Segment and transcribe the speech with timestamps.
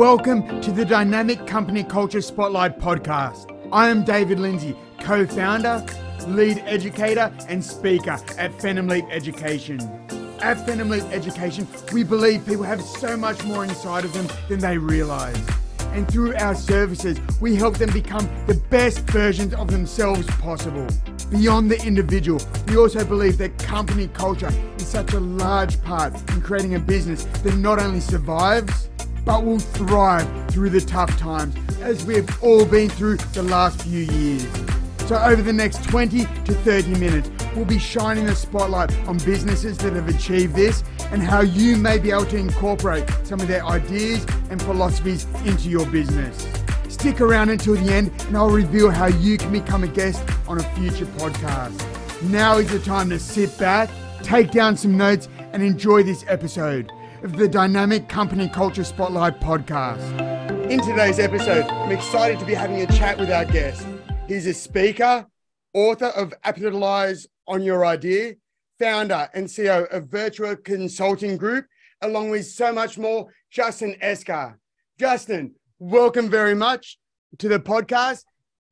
[0.00, 3.54] Welcome to the Dynamic Company Culture Spotlight podcast.
[3.70, 5.84] I am David Lindsay, co founder,
[6.26, 9.78] lead educator, and speaker at Phenom Leap Education.
[10.40, 14.60] At Phenom Leap Education, we believe people have so much more inside of them than
[14.60, 15.38] they realize.
[15.92, 20.86] And through our services, we help them become the best versions of themselves possible.
[21.30, 26.40] Beyond the individual, we also believe that company culture is such a large part in
[26.40, 28.88] creating a business that not only survives,
[29.24, 33.82] but will thrive through the tough times as we have all been through the last
[33.82, 34.46] few years.
[35.06, 39.76] So, over the next 20 to 30 minutes, we'll be shining a spotlight on businesses
[39.78, 43.66] that have achieved this and how you may be able to incorporate some of their
[43.66, 46.46] ideas and philosophies into your business.
[46.88, 50.58] Stick around until the end and I'll reveal how you can become a guest on
[50.58, 51.74] a future podcast.
[52.30, 53.90] Now is the time to sit back,
[54.22, 56.92] take down some notes, and enjoy this episode
[57.22, 60.00] of the Dynamic Company Culture Spotlight podcast.
[60.70, 63.86] In today's episode, I'm excited to be having a chat with our guest.
[64.26, 65.26] He's a speaker,
[65.74, 68.36] author of Capitalize on Your Idea,
[68.78, 71.66] founder and CEO of Virtua Consulting Group,
[72.00, 74.54] along with so much more, Justin Esgar.
[74.98, 76.98] Justin, welcome very much
[77.38, 78.24] to the podcast.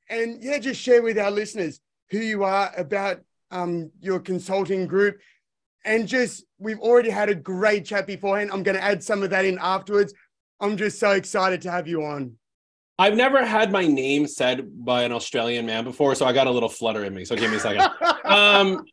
[0.09, 1.81] And yeah, just share with our listeners
[2.11, 3.21] who you are about
[3.51, 5.19] um, your consulting group
[5.85, 8.51] and just we've already had a great chat beforehand.
[8.53, 10.13] I'm going to add some of that in afterwards.
[10.61, 12.37] I'm just so excited to have you on.
[13.01, 16.51] I've never had my name said by an Australian man before, so I got a
[16.51, 17.25] little flutter in me.
[17.25, 17.89] So give me a second.
[18.25, 18.85] um,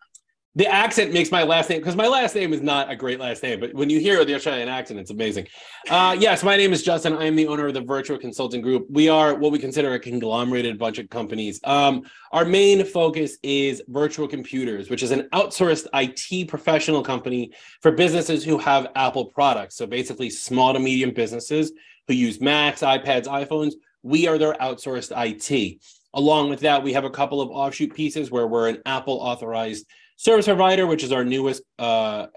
[0.56, 3.44] the accent makes my last name because my last name is not a great last
[3.44, 5.45] name, but when you hear the Australian accent, it's amazing.
[5.89, 7.14] Uh, yes, my name is Justin.
[7.14, 8.88] I am the owner of the Virtua Consulting Group.
[8.89, 11.59] We are what we consider a conglomerated bunch of companies.
[11.66, 17.92] Um, our main focus is Virtua Computers, which is an outsourced IT professional company for
[17.92, 19.76] businesses who have Apple products.
[19.76, 21.73] So basically, small to medium businesses
[22.08, 23.73] who use Macs, iPads, iPhones.
[24.03, 25.82] We are their outsourced IT.
[26.14, 29.86] Along with that, we have a couple of offshoot pieces where we're an Apple authorized
[30.15, 32.27] service provider, which is our newest uh,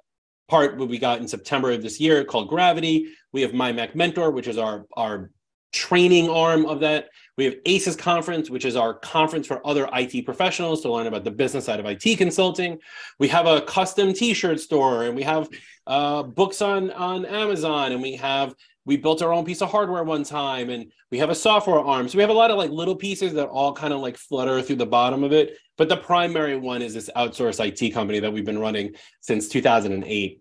[0.49, 3.09] part what we got in September of this year called Gravity.
[3.33, 5.31] We have My Mac Mentor, which is our our
[5.73, 7.09] training arm of that.
[7.37, 11.25] We have ACES Conference, which is our conference for other IT professionals to learn about
[11.25, 12.79] the business side of IT consulting.
[13.19, 15.49] We have a custom T-shirt store, and we have
[15.87, 18.55] uh, books on on Amazon, and we have
[18.89, 22.09] we built our own piece of hardware one time and we have a software arm.
[22.09, 24.63] So we have a lot of like little pieces that all kind of like flutter
[24.63, 25.59] through the bottom of it.
[25.77, 30.41] But the primary one is this outsourced it company that we've been running since 2008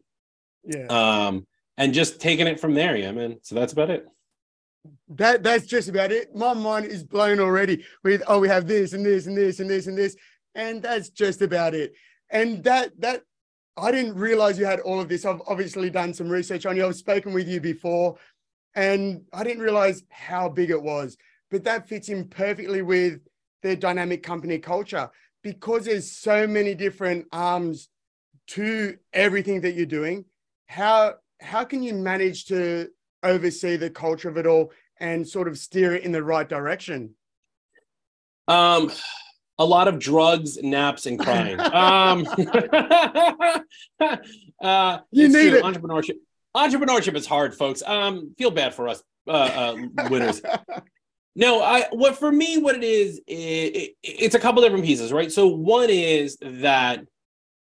[0.63, 0.85] yeah.
[0.87, 1.45] Um
[1.77, 3.37] and just taking it from there yeah man.
[3.41, 4.05] So that's about it.
[5.09, 6.33] That that's just about it.
[6.33, 9.69] My mind is blown already with oh we have this and this and this and
[9.69, 10.15] this and this
[10.55, 11.91] and that's just about it.
[12.29, 13.23] And that that
[13.77, 15.23] I didn't realize you had all of this.
[15.23, 16.85] I've obviously done some research on you.
[16.85, 18.17] I've spoken with you before.
[18.77, 21.17] And I didn't realize how big it was,
[21.49, 23.21] but that fits in perfectly with
[23.63, 25.09] the dynamic company culture
[25.41, 27.89] because there's so many different arms
[28.49, 30.25] to everything that you're doing.
[30.67, 32.89] How how can you manage to
[33.23, 37.15] oversee the culture of it all and sort of steer it in the right direction?
[38.47, 38.91] Um
[39.59, 41.59] a lot of drugs, naps, and crying.
[41.73, 42.27] um,
[44.61, 45.57] uh, you need true.
[45.57, 45.63] it.
[45.63, 46.17] Entrepreneurship
[46.57, 47.83] entrepreneurship is hard, folks.
[47.85, 50.41] Um, feel bad for us uh, uh, winners.
[51.35, 55.11] no, I what for me, what it is, it, it, it's a couple different pieces,
[55.11, 55.31] right?
[55.31, 57.05] So one is that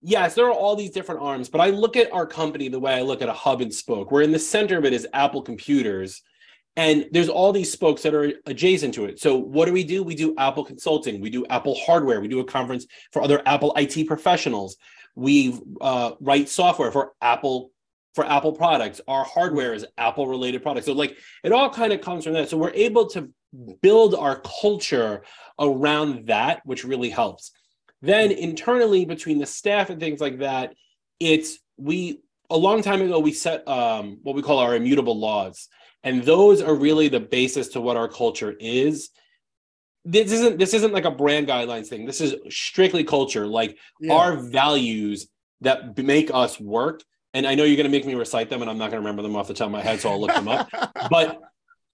[0.01, 2.93] yes, there are all these different arms, but I look at our company the way
[2.93, 4.11] I look at a hub and spoke.
[4.11, 6.21] Where in the center of it is Apple Computers.
[6.77, 9.19] And there's all these spokes that are adjacent to it.
[9.19, 10.03] So what do we do?
[10.03, 11.19] We do Apple consulting.
[11.19, 12.21] We do Apple hardware.
[12.21, 14.77] We do a conference for other Apple IT professionals.
[15.15, 17.71] We uh, write software for Apple
[18.13, 19.01] for Apple products.
[19.07, 20.85] Our hardware is Apple related products.
[20.85, 22.49] So like it all kind of comes from that.
[22.49, 23.29] So we're able to
[23.81, 25.23] build our culture
[25.59, 27.51] around that, which really helps.
[28.01, 30.73] Then internally between the staff and things like that,
[31.19, 35.67] it's we a long time ago we set um, what we call our immutable laws,
[36.03, 39.09] and those are really the basis to what our culture is.
[40.03, 42.05] This isn't this isn't like a brand guidelines thing.
[42.05, 44.13] This is strictly culture, like yeah.
[44.13, 45.27] our values
[45.61, 47.03] that make us work
[47.33, 49.07] and I know you're going to make me recite them, and I'm not going to
[49.07, 50.69] remember them off the top of my head, so I'll look them up.
[51.09, 51.41] but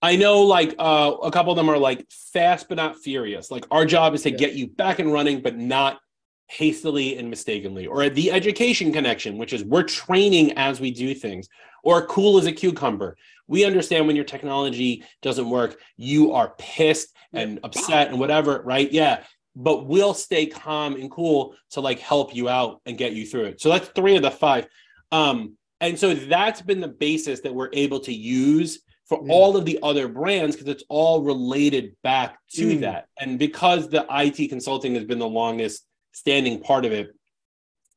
[0.01, 3.50] I know like uh, a couple of them are like fast but not furious.
[3.50, 4.39] Like our job is to yes.
[4.39, 6.00] get you back and running, but not
[6.48, 7.88] hastily and mistakenly.
[7.88, 11.50] Or the education connection, which is we're training as we do things.
[11.84, 13.16] Or cool as a cucumber.
[13.48, 18.92] We understand when your technology doesn't work, you are pissed and upset and whatever, right?
[18.92, 19.24] Yeah.
[19.56, 23.45] But we'll stay calm and cool to like help you out and get you through
[23.45, 23.62] it.
[23.62, 24.68] So that's three of the five.
[25.12, 29.33] Um, and so that's been the basis that we're able to use for yeah.
[29.33, 32.80] all of the other brands because it's all related back to mm.
[32.81, 33.07] that.
[33.19, 37.15] And because the IT consulting has been the longest standing part of it,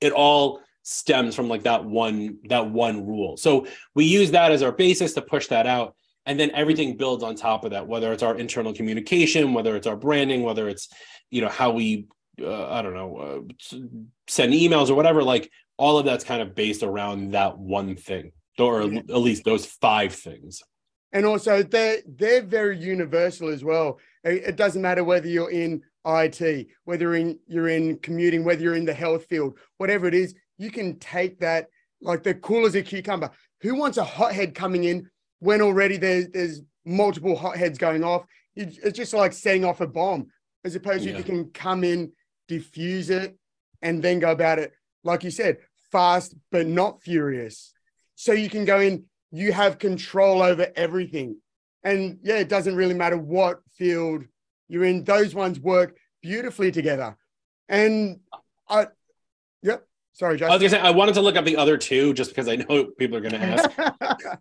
[0.00, 3.36] it all stems from like that one that one rule.
[3.36, 5.94] So we use that as our basis to push that out
[6.26, 9.86] and then everything builds on top of that whether it's our internal communication whether it's
[9.86, 10.88] our branding whether it's
[11.30, 12.06] you know how we
[12.40, 13.78] uh, i don't know uh,
[14.28, 18.32] send emails or whatever like all of that's kind of based around that one thing
[18.58, 18.98] or yeah.
[18.98, 20.62] at least those five things.
[21.12, 23.98] And also they're they're very universal as well.
[24.22, 28.86] It doesn't matter whether you're in it whether in you're in commuting whether you're in
[28.86, 31.68] the health field whatever it is you can take that
[32.00, 33.30] like the cool as a cucumber.
[33.62, 35.08] Who wants a hothead coming in
[35.40, 38.24] when already there's there's multiple hotheads going off?
[38.54, 40.26] It's just like setting off a bomb
[40.64, 41.16] as opposed to yeah.
[41.16, 42.12] if you can come in
[42.48, 43.38] diffuse it
[43.80, 44.72] and then go about it.
[45.02, 45.58] Like you said
[45.90, 47.72] fast but not furious
[48.14, 51.36] so you can go in you have control over everything.
[51.84, 54.24] And yeah, it doesn't really matter what field
[54.68, 57.16] you're in, those ones work beautifully together.
[57.68, 58.20] And
[58.68, 58.88] I,
[59.62, 59.86] yep.
[60.12, 60.50] Sorry, Justin.
[60.50, 62.56] I was gonna say I wanted to look up the other two just because I
[62.56, 63.70] know people are gonna ask.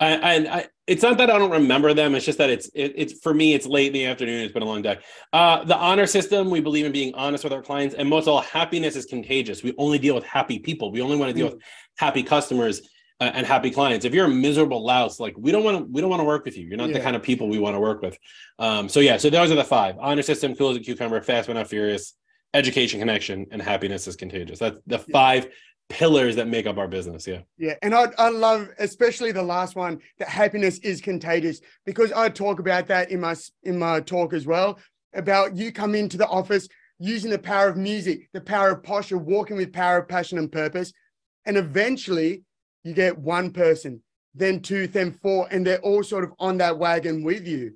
[0.00, 2.14] and I, it's not that I don't remember them.
[2.14, 3.54] It's just that it's it, it's for me.
[3.54, 4.42] It's late in the afternoon.
[4.42, 4.98] It's been a long day.
[5.32, 6.50] Uh, the honor system.
[6.50, 9.62] We believe in being honest with our clients, and most of all, happiness is contagious.
[9.62, 10.92] We only deal with happy people.
[10.92, 11.54] We only want to deal mm.
[11.54, 11.62] with
[11.98, 12.82] happy customers
[13.20, 14.04] uh, and happy clients.
[14.04, 16.44] If you're a miserable louse, like we don't want to, we don't want to work
[16.44, 16.66] with you.
[16.66, 16.98] You're not yeah.
[16.98, 18.16] the kind of people we want to work with.
[18.58, 21.48] Um, so yeah, so those are the five: honor system, cool as a cucumber, fast
[21.48, 22.14] but not furious,
[22.54, 24.60] education connection, and happiness is contagious.
[24.60, 25.48] That's the five
[25.88, 27.26] pillars that make up our business.
[27.26, 27.40] Yeah.
[27.56, 27.74] Yeah.
[27.82, 32.58] And I, I love especially the last one that happiness is contagious because I talk
[32.58, 34.78] about that in my in my talk as well
[35.14, 36.68] about you come into the office
[36.98, 40.50] using the power of music, the power of posture, walking with power of passion and
[40.50, 40.92] purpose.
[41.46, 42.42] And eventually
[42.84, 44.02] you get one person,
[44.34, 47.74] then two, then four, and they're all sort of on that wagon with you.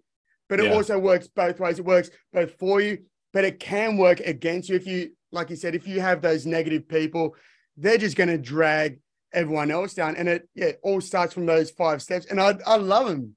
[0.48, 0.74] But it yeah.
[0.74, 1.78] also works both ways.
[1.78, 2.98] It works both for you,
[3.32, 6.44] but it can work against you if you, like you said, if you have those
[6.44, 7.34] negative people,
[7.76, 9.00] they're just going to drag
[9.32, 10.16] everyone else down.
[10.16, 12.26] And it, yeah, it all starts from those five steps.
[12.26, 13.36] And I, I love them.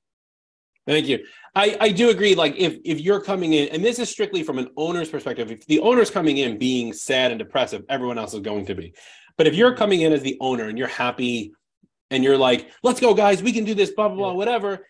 [0.87, 1.25] Thank you.
[1.55, 2.35] I, I do agree.
[2.35, 5.65] Like if if you're coming in, and this is strictly from an owner's perspective, if
[5.65, 8.93] the owner's coming in being sad and depressive, everyone else is going to be.
[9.37, 11.53] But if you're coming in as the owner and you're happy
[12.11, 14.85] and you're like, let's go, guys, we can do this, blah, blah, blah, whatever.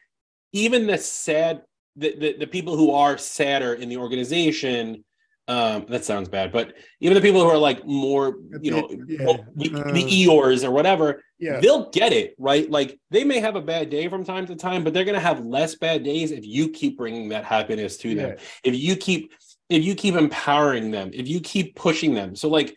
[0.51, 1.61] Even the sad,
[1.95, 5.03] the, the, the people who are sadder in the organization,
[5.47, 9.37] um, that sounds bad, but even the people who are like more, you know, yeah.
[9.55, 11.59] the, uh, the Eeyores or whatever, yeah.
[11.59, 12.69] they'll get it, right?
[12.69, 15.19] Like they may have a bad day from time to time, but they're going to
[15.19, 18.29] have less bad days if you keep bringing that happiness to them.
[18.31, 18.43] Yeah.
[18.63, 19.33] If you keep,
[19.69, 22.35] if you keep empowering them, if you keep pushing them.
[22.35, 22.75] So like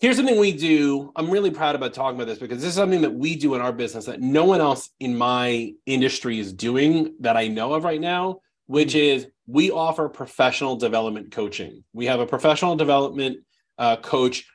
[0.00, 1.10] Here's something we do.
[1.16, 3.60] I'm really proud about talking about this because this is something that we do in
[3.60, 7.82] our business that no one else in my industry is doing that I know of
[7.82, 9.18] right now, which mm-hmm.
[9.18, 11.82] is we offer professional development coaching.
[11.94, 13.38] We have a professional development
[13.78, 14.46] uh, coach,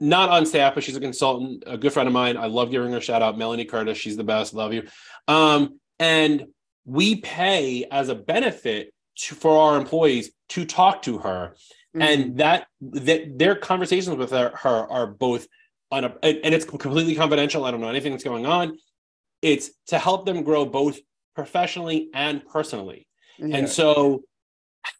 [0.00, 2.36] not on staff, but she's a consultant, a good friend of mine.
[2.36, 3.96] I love giving her a shout out, Melanie Curtis.
[3.96, 4.52] She's the best.
[4.52, 4.82] Love you.
[5.28, 6.46] Um, and
[6.84, 11.54] we pay as a benefit to, for our employees to talk to her
[11.94, 12.36] and mm-hmm.
[12.36, 15.46] that that their conversations with her, her are both
[15.90, 17.64] on a and it's completely confidential.
[17.64, 18.76] I don't know anything that's going on.
[19.40, 20.98] It's to help them grow both
[21.34, 23.05] professionally and personally.
[23.38, 23.56] Yeah.
[23.56, 24.22] And so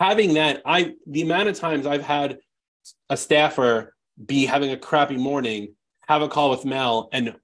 [0.00, 2.38] having that, I the amount of times I've had
[3.10, 5.74] a staffer be having a crappy morning,
[6.08, 7.34] have a call with Mel and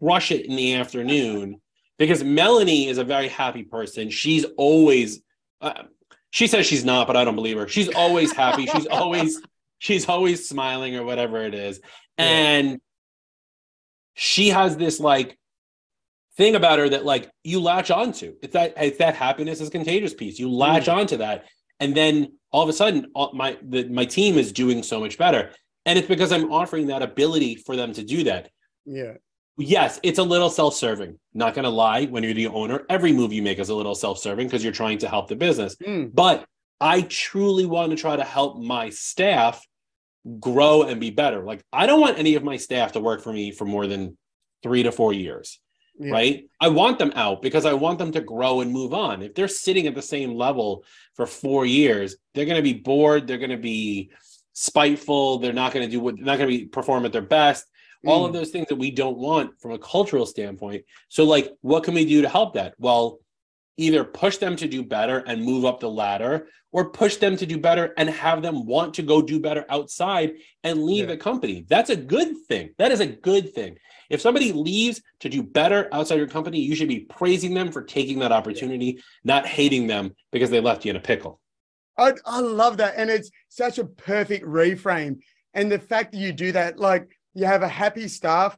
[0.00, 1.60] crush it in the afternoon
[1.98, 4.10] because Melanie is a very happy person.
[4.10, 5.20] She's always
[5.60, 5.84] uh,
[6.30, 7.68] she says she's not, but I don't believe her.
[7.68, 8.66] She's always happy.
[8.66, 9.40] she's always
[9.78, 11.80] she's always smiling or whatever it is.
[12.18, 12.24] Yeah.
[12.24, 12.80] And
[14.14, 15.38] she has this like
[16.38, 18.34] thing about her that like you latch onto.
[18.40, 20.38] It's that it's that happiness is contagious piece.
[20.38, 20.96] You latch mm.
[20.96, 21.44] onto that,
[21.80, 25.18] and then all of a sudden, all, my the, my team is doing so much
[25.18, 25.50] better.
[25.84, 28.50] And it's because I'm offering that ability for them to do that.
[28.86, 29.14] Yeah
[29.58, 31.18] yes, it's a little self-serving.
[31.34, 34.46] Not gonna lie, when you're the owner, every move you make is a little self-serving
[34.46, 35.76] because you're trying to help the business.
[35.76, 36.14] Mm.
[36.14, 36.46] But
[36.80, 39.66] I truly want to try to help my staff
[40.38, 41.44] grow and be better.
[41.44, 44.16] Like I don't want any of my staff to work for me for more than
[44.62, 45.60] three to four years.
[45.98, 46.12] Yeah.
[46.12, 46.48] Right.
[46.60, 49.22] I want them out because I want them to grow and move on.
[49.22, 53.26] If they're sitting at the same level for four years, they're going to be bored.
[53.26, 54.10] They're going to be
[54.52, 55.38] spiteful.
[55.38, 57.66] They're not going to do what, they're not going to be perform at their best
[58.06, 58.34] all of mm.
[58.34, 60.84] those things that we don't want from a cultural standpoint.
[61.08, 62.74] So, like, what can we do to help that?
[62.78, 63.18] Well,
[63.76, 67.46] either push them to do better and move up the ladder or push them to
[67.46, 71.14] do better and have them want to go do better outside and leave yeah.
[71.14, 71.64] the company.
[71.68, 72.70] That's a good thing.
[72.78, 73.78] That is a good thing.
[74.10, 77.82] If somebody leaves to do better outside your company, you should be praising them for
[77.82, 81.40] taking that opportunity, not hating them because they left you in a pickle.
[81.98, 82.94] I, I love that.
[82.96, 85.20] And it's such a perfect reframe.
[85.54, 88.56] And the fact that you do that, like you have a happy staff,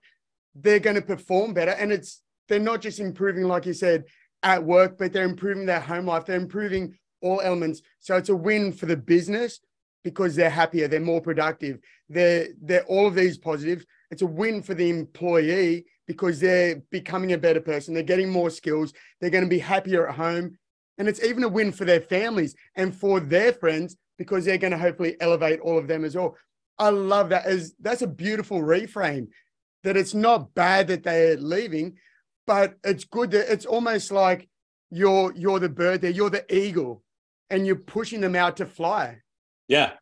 [0.54, 1.72] they're going to perform better.
[1.72, 4.04] And it's, they're not just improving, like you said,
[4.42, 6.26] at work, but they're improving their home life.
[6.26, 7.82] They're improving all elements.
[7.98, 9.60] So it's a win for the business
[10.02, 11.78] because they're happier, they're more productive.
[12.08, 13.84] They're they're all of these positives.
[14.10, 17.94] It's a win for the employee because they're becoming a better person.
[17.94, 18.92] They're getting more skills.
[19.20, 20.58] They're going to be happier at home.
[20.98, 24.72] And it's even a win for their families and for their friends because they're going
[24.72, 26.36] to hopefully elevate all of them as well.
[26.78, 29.28] I love that as that's a beautiful reframe
[29.82, 31.96] that it's not bad that they're leaving,
[32.46, 34.48] but it's good that it's almost like
[34.90, 37.02] you're you're the bird there, you're the eagle,
[37.48, 39.18] and you're pushing them out to fly.
[39.68, 39.92] Yeah.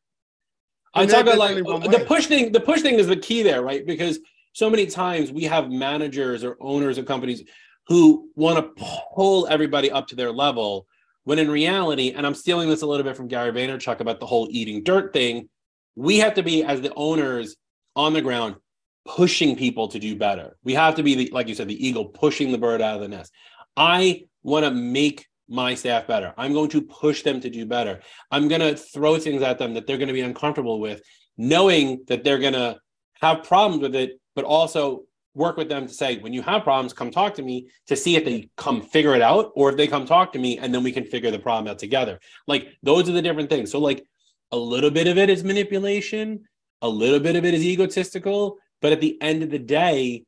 [0.94, 3.86] I talk about like the push thing, the push thing is the key there, right?
[3.86, 4.18] Because
[4.52, 7.42] so many times we have managers or owners of companies
[7.86, 10.86] who want to pull everybody up to their level
[11.24, 14.24] when in reality, and I'm stealing this a little bit from Gary Vaynerchuk about the
[14.24, 15.48] whole eating dirt thing,
[15.94, 17.56] we have to be as the owners
[17.94, 18.56] on the ground
[19.04, 20.56] pushing people to do better.
[20.64, 23.02] We have to be the, like you said, the eagle pushing the bird out of
[23.02, 23.32] the nest.
[23.76, 26.34] I want to make my staff better.
[26.36, 28.00] I'm going to push them to do better.
[28.30, 31.02] I'm going to throw things at them that they're going to be uncomfortable with,
[31.36, 32.78] knowing that they're going to
[33.20, 36.92] have problems with it, but also work with them to say, when you have problems,
[36.92, 39.86] come talk to me to see if they come figure it out or if they
[39.86, 42.18] come talk to me and then we can figure the problem out together.
[42.46, 43.70] Like those are the different things.
[43.70, 44.04] So, like,
[44.50, 46.44] a little bit of it is manipulation,
[46.82, 50.24] a little bit of it is egotistical, but at the end of the day,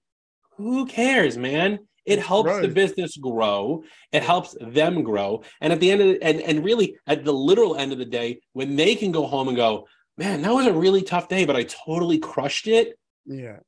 [0.57, 1.79] who cares, man?
[2.07, 2.63] It helps right.
[2.63, 3.85] the business grow.
[4.13, 5.43] It helps them grow.
[5.61, 8.05] And at the end of the, and, and really at the literal end of the
[8.05, 11.45] day, when they can go home and go, man, that was a really tough day,
[11.45, 12.99] but I totally crushed it.
[13.27, 13.59] Yeah.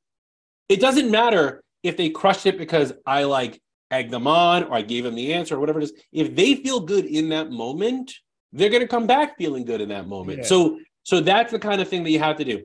[0.68, 3.60] It doesn't matter if they crushed it because I like
[3.90, 5.92] egged them on or I gave them the answer or whatever it is.
[6.12, 8.12] If they feel good in that moment,
[8.52, 10.38] they're going to come back feeling good in that moment.
[10.38, 10.44] Yeah.
[10.44, 12.62] So so that's the kind of thing that you have to do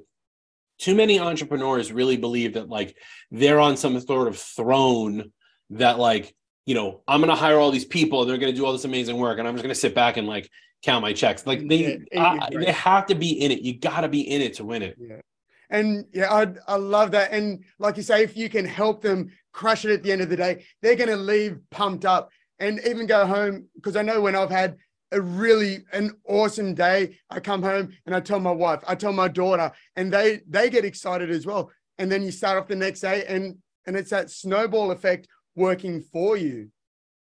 [0.79, 2.95] too many entrepreneurs really believe that like
[3.31, 5.31] they're on some sort of throne
[5.71, 6.33] that like
[6.65, 8.71] you know i'm going to hire all these people and they're going to do all
[8.71, 10.49] this amazing work and i'm just going to sit back and like
[10.83, 11.45] count my checks.
[11.45, 13.61] Like they yeah, they have to be in it.
[13.61, 14.95] You got to be in it to win it.
[14.99, 15.21] Yeah.
[15.69, 17.31] And yeah I, I love that.
[17.31, 20.29] And like you say if you can help them crush it at the end of
[20.29, 23.67] the day they're going to leave pumped up and even go home.
[23.75, 24.77] Because i know when i've had
[25.13, 27.17] a really an awesome day.
[27.29, 30.69] I come home and I tell my wife, I tell my daughter, and they they
[30.69, 31.71] get excited as well.
[31.97, 33.55] And then you start off the next day, and
[33.85, 36.69] and it's that snowball effect working for you.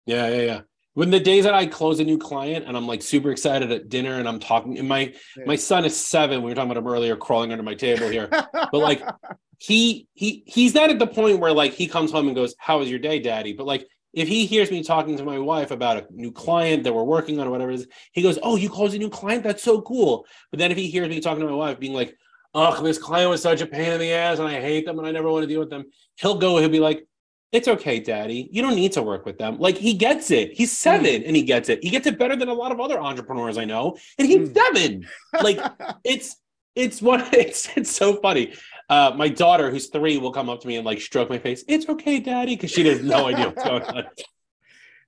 [0.06, 0.60] Yeah, yeah, yeah.
[0.94, 3.88] When the days that I close a new client and I'm like super excited at
[3.88, 5.44] dinner and I'm talking, and my yeah.
[5.46, 6.42] my son is seven.
[6.42, 8.28] We were talking about him earlier, crawling under my table here.
[8.30, 9.02] but like
[9.58, 12.78] he he he's not at the point where like he comes home and goes, "How
[12.78, 15.96] was your day, Daddy?" But like if he hears me talking to my wife about
[15.96, 18.68] a new client that we're working on or whatever it is, he goes, Oh, you
[18.68, 19.44] closed a new client?
[19.44, 20.26] That's so cool.
[20.50, 22.16] But then if he hears me talking to my wife being like,
[22.52, 25.06] Oh, this client was such a pain in the ass and I hate them and
[25.06, 25.84] I never want to deal with them,
[26.16, 27.06] he'll go, he'll be like,
[27.52, 28.48] It's okay, daddy.
[28.52, 29.58] You don't need to work with them.
[29.58, 30.52] Like he gets it.
[30.52, 31.26] He's seven mm.
[31.26, 31.82] and he gets it.
[31.82, 33.96] He gets it better than a lot of other entrepreneurs I know.
[34.18, 34.54] And he's mm.
[34.54, 35.08] seven.
[35.42, 35.58] Like
[36.04, 36.36] it's
[36.76, 38.54] it's what it's it's so funny.
[38.88, 41.64] Uh, my daughter, who's three, will come up to me and like stroke my face.
[41.68, 44.04] It's okay, daddy, because she has no idea what's going on.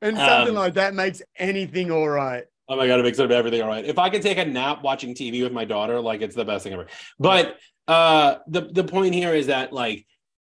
[0.01, 2.45] And something um, like that makes anything all right.
[2.69, 3.85] Oh my god, it makes everything all right.
[3.85, 6.65] If I can take a nap watching TV with my daughter, like it's the best
[6.65, 6.87] thing ever.
[7.19, 7.57] But
[7.87, 10.07] uh, the the point here is that like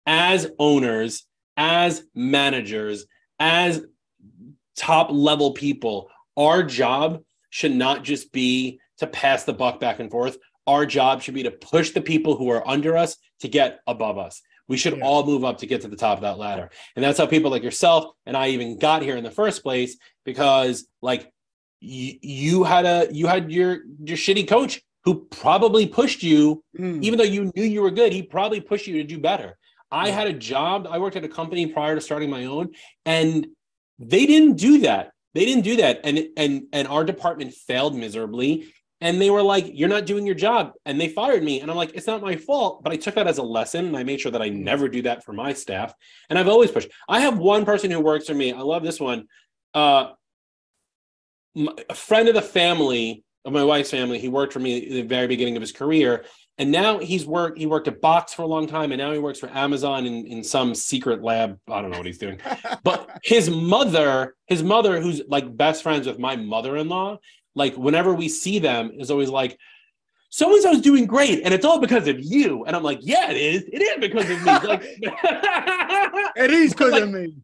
[0.07, 3.07] as owners, as managers,
[3.39, 3.85] as
[4.77, 10.11] top level people, our job should not just be to pass the buck back and
[10.11, 13.81] forth our job should be to push the people who are under us to get
[13.87, 14.43] above us.
[14.69, 15.05] We should yeah.
[15.05, 16.71] all move up to get to the top of that ladder.
[16.97, 19.97] And that's how people like yourself and I even got here in the first place
[20.25, 21.31] because like
[21.81, 27.01] y- you had a you had your your shitty coach who probably pushed you mm.
[27.03, 29.57] even though you knew you were good, he probably pushed you to do better.
[29.91, 32.71] I had a job, I worked at a company prior to starting my own
[33.05, 33.47] and
[33.99, 35.13] they didn't do that.
[35.35, 36.01] They didn't do that.
[36.05, 38.73] And and and our department failed miserably.
[39.03, 40.73] And they were like you're not doing your job.
[40.87, 41.61] And they fired me.
[41.61, 42.83] And i'm like it's not my fault.
[42.83, 45.03] But i took that as a lesson and i made sure that i never do
[45.03, 45.95] that for my staff.
[46.31, 46.89] And i've always pushed.
[47.09, 48.53] I have one person who works for me.
[48.53, 49.27] I love this one.
[49.75, 50.13] Uh,
[51.89, 55.03] a friend of the family of my wife's family he worked for me at the
[55.03, 56.25] very beginning of his career
[56.59, 59.19] And now he's worked, he worked at Box for a long time, and now he
[59.19, 61.59] works for Amazon in, in some secret lab.
[61.69, 62.41] I don't know what he's doing.
[62.83, 67.19] but his mother, his mother, who's like best friends with my mother-in-law,
[67.55, 69.59] like whenever we see them, is always like,
[70.31, 72.65] so and so's doing great, and it's all because of you.
[72.65, 73.65] And I'm like, yeah, it is.
[73.73, 74.47] It is because of me.
[74.69, 74.83] Like,
[76.37, 77.37] it is because like, of me.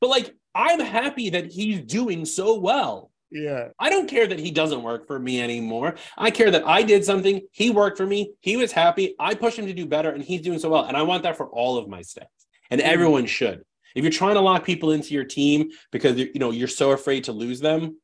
[0.00, 3.10] But like, I'm happy that he's doing so well.
[3.30, 3.68] Yeah.
[3.78, 5.96] I don't care that he doesn't work for me anymore.
[6.16, 7.42] I care that I did something.
[7.52, 8.32] He worked for me.
[8.40, 9.14] He was happy.
[9.18, 10.84] I pushed him to do better, and he's doing so well.
[10.84, 12.28] And I want that for all of my staff,
[12.70, 12.90] and mm-hmm.
[12.90, 13.64] everyone should.
[13.94, 17.24] If you're trying to lock people into your team because you know you're so afraid
[17.24, 17.98] to lose them,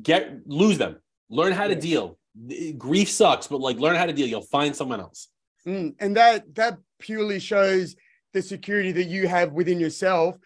[0.00, 1.00] get lose them.
[1.30, 2.18] Learn how to deal.
[2.76, 4.26] Grief sucks, but like learn how to deal.
[4.26, 5.28] You'll find someone else.
[5.66, 7.96] Mm, and that that purely shows
[8.32, 10.36] the security that you have within yourself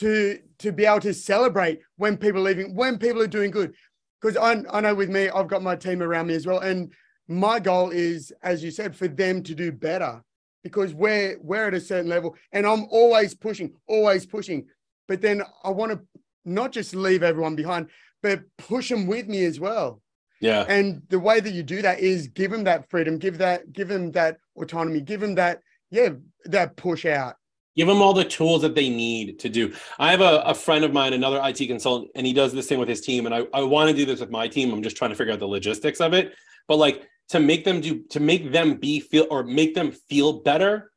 [0.00, 3.74] to to be able to celebrate when people are leaving, when people are doing good.
[4.20, 6.58] Because I, I know with me, I've got my team around me as well.
[6.58, 6.92] And
[7.28, 10.22] my goal is, as you said, for them to do better
[10.62, 12.36] because we're we're at a certain level.
[12.52, 14.66] And I'm always pushing, always pushing.
[15.06, 16.00] But then I want to
[16.44, 17.88] not just leave everyone behind,
[18.22, 20.02] but push them with me as well.
[20.40, 20.64] Yeah.
[20.68, 23.88] And the way that you do that is give them that freedom, give that, give
[23.88, 26.10] them that autonomy, give them that, yeah,
[26.46, 27.36] that push out
[27.76, 29.72] give them all the tools that they need to do.
[29.98, 32.78] I have a, a friend of mine another it consultant and he does this thing
[32.78, 34.72] with his team and i, I want to do this with my team.
[34.72, 36.34] I'm just trying to figure out the logistics of it.
[36.68, 40.40] But like to make them do to make them be feel or make them feel
[40.40, 40.92] better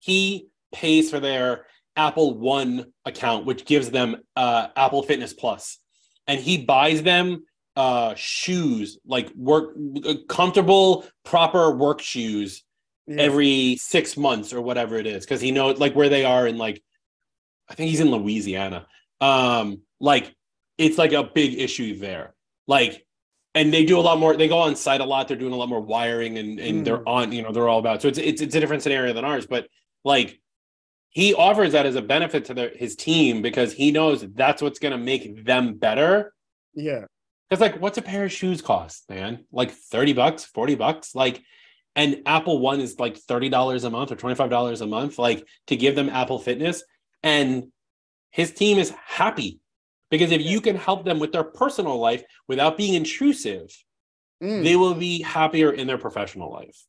[0.00, 1.66] he pays for their
[1.96, 5.78] apple one account which gives them uh, apple fitness plus.
[6.26, 9.74] And he buys them uh shoes like work
[10.28, 12.64] comfortable proper work shoes
[13.06, 13.22] yeah.
[13.22, 16.58] every six months or whatever it is because he knows like where they are in
[16.58, 16.82] like
[17.68, 18.86] I think he's in Louisiana.
[19.20, 20.34] Um, like
[20.78, 22.34] it's like a big issue there.
[22.66, 23.06] Like,
[23.54, 24.36] and they do a lot more.
[24.36, 25.28] They go on site a lot.
[25.28, 26.84] They're doing a lot more wiring, and and mm.
[26.84, 27.32] they're on.
[27.32, 28.02] You know, they're all about.
[28.02, 29.46] So it's it's it's a different scenario than ours.
[29.46, 29.68] But
[30.04, 30.40] like,
[31.10, 34.78] he offers that as a benefit to their, his team because he knows that's what's
[34.78, 36.32] going to make them better.
[36.74, 37.04] Yeah.
[37.48, 39.44] Because like, what's a pair of shoes cost, man?
[39.52, 41.42] Like thirty bucks, forty bucks, like
[41.94, 45.94] and Apple One is like $30 a month or $25 a month, like to give
[45.94, 46.82] them Apple Fitness.
[47.22, 47.68] And
[48.30, 49.60] his team is happy
[50.10, 53.70] because if you can help them with their personal life without being intrusive,
[54.42, 54.62] mm.
[54.64, 56.86] they will be happier in their professional life.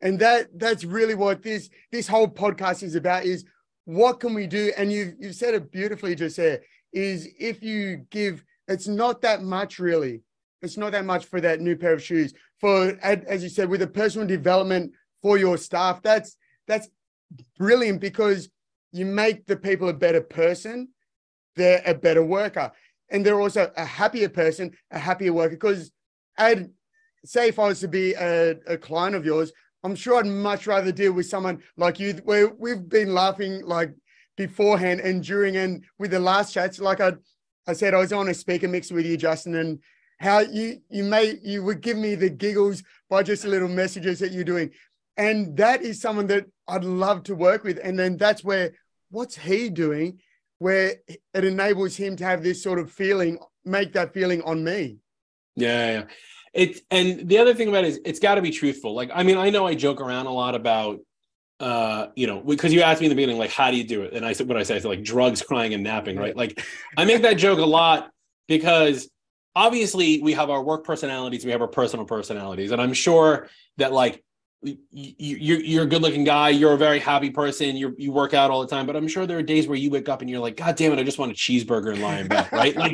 [0.00, 3.44] And that that's really what this this whole podcast is about is
[3.84, 4.72] what can we do?
[4.76, 6.60] And you've you've said it beautifully just there,
[6.92, 10.22] is if you give it's not that much really
[10.62, 12.32] it's not that much for that new pair of shoes.
[12.60, 14.92] For as you said, with the personal development
[15.22, 16.88] for your staff, that's that's
[17.58, 18.48] brilliant because
[18.92, 20.88] you make the people a better person,
[21.54, 22.72] they're a better worker,
[23.10, 25.56] and they're also a happier person, a happier worker.
[25.56, 25.90] Because
[26.38, 26.70] I'd
[27.24, 29.52] say if I was to be a, a client of yours,
[29.84, 33.92] I'm sure I'd much rather deal with someone like you, where we've been laughing like
[34.36, 36.78] beforehand and during and with the last chats.
[36.78, 37.12] Like I,
[37.66, 39.78] I said, I was on a speaker mix with you, Justin, and
[40.18, 44.18] how you you may you would give me the giggles by just a little messages
[44.20, 44.70] that you're doing.
[45.16, 47.78] And that is someone that i'd love to work with.
[47.82, 48.72] And then that's where
[49.10, 50.20] what's he doing
[50.58, 54.98] where it enables him to have this sort of feeling make that feeling on me?
[55.54, 56.04] Yeah, yeah.
[56.54, 58.94] it and the other thing about it is it's got to be truthful.
[58.94, 61.00] Like i mean i know i joke around a lot about
[61.60, 64.02] uh you know because you asked me in the beginning like how do you do
[64.02, 64.14] it?
[64.14, 66.36] And i said what i say i said like drugs crying and napping right?
[66.36, 66.62] Like
[66.96, 68.10] i make that joke a lot
[68.48, 69.10] because
[69.56, 73.92] obviously we have our work personalities we have our personal personalities and i'm sure that
[73.92, 74.22] like
[74.62, 78.34] you, you're, you're a good looking guy you're a very happy person you you work
[78.34, 80.30] out all the time but i'm sure there are days where you wake up and
[80.30, 82.76] you're like god damn it i just want a cheeseburger and lie in bed right?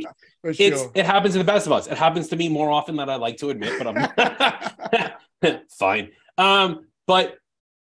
[0.44, 0.90] Like it's sure.
[0.94, 1.86] it happens to the best of us.
[1.86, 6.10] It happens to me more often than i like to admit but i'm fine.
[6.36, 7.38] Um but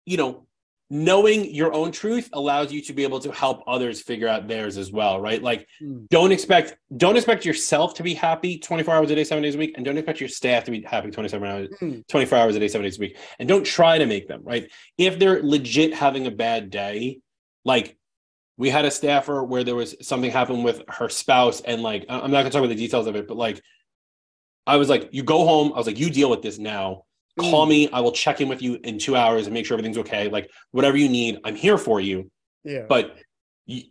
[0.06, 0.47] you know
[0.90, 4.78] knowing your own truth allows you to be able to help others figure out theirs
[4.78, 5.44] as well right?
[5.44, 6.08] Like mm.
[6.10, 9.58] don't expect don't expect yourself to be happy 24 hours a day seven days a
[9.58, 12.08] week and don't expect your staff to be happy 27 hours mm.
[12.08, 13.18] 24 hours a day seven days a week.
[13.40, 14.72] And don't try to make them right?
[14.98, 17.20] If they're legit having a bad day
[17.66, 17.98] like
[18.56, 22.32] we had a staffer where there was something happened with her spouse and like i'm
[22.32, 23.62] not gonna talk about the details of it but like
[24.66, 25.74] i was like you go home.
[25.74, 27.04] I was like you deal with this now
[27.38, 27.70] Call mm.
[27.70, 27.90] me.
[27.92, 30.30] I will check in with you in two hours and make sure everything's okay.
[30.30, 32.32] Like whatever you need, I'm here for you.
[32.64, 32.86] Yeah.
[32.90, 33.16] But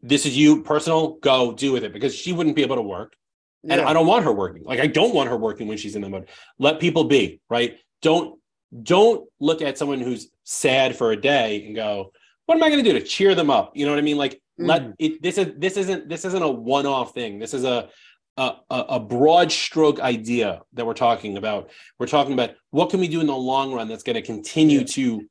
[0.03, 1.17] this is you personal.
[1.17, 3.15] Go do with it because she wouldn't be able to work,
[3.63, 3.89] and yeah.
[3.89, 4.65] I don't want her working.
[4.65, 6.29] Like I don't want her working when she's in the mood.
[6.59, 7.79] Let people be right.
[8.03, 8.39] Don't
[8.83, 12.13] don't look at someone who's sad for a day and go,
[12.47, 14.19] "What am I going to do to cheer them up?" You know what I mean?
[14.19, 14.67] Like mm.
[14.67, 15.23] let it.
[15.23, 17.39] This is this isn't this isn't a one off thing.
[17.39, 17.91] This is a
[18.37, 21.71] a, a, broad stroke idea that we're talking about.
[21.99, 24.81] We're talking about what can we do in the long run that's going to continue
[24.81, 24.87] yeah.
[24.87, 25.23] to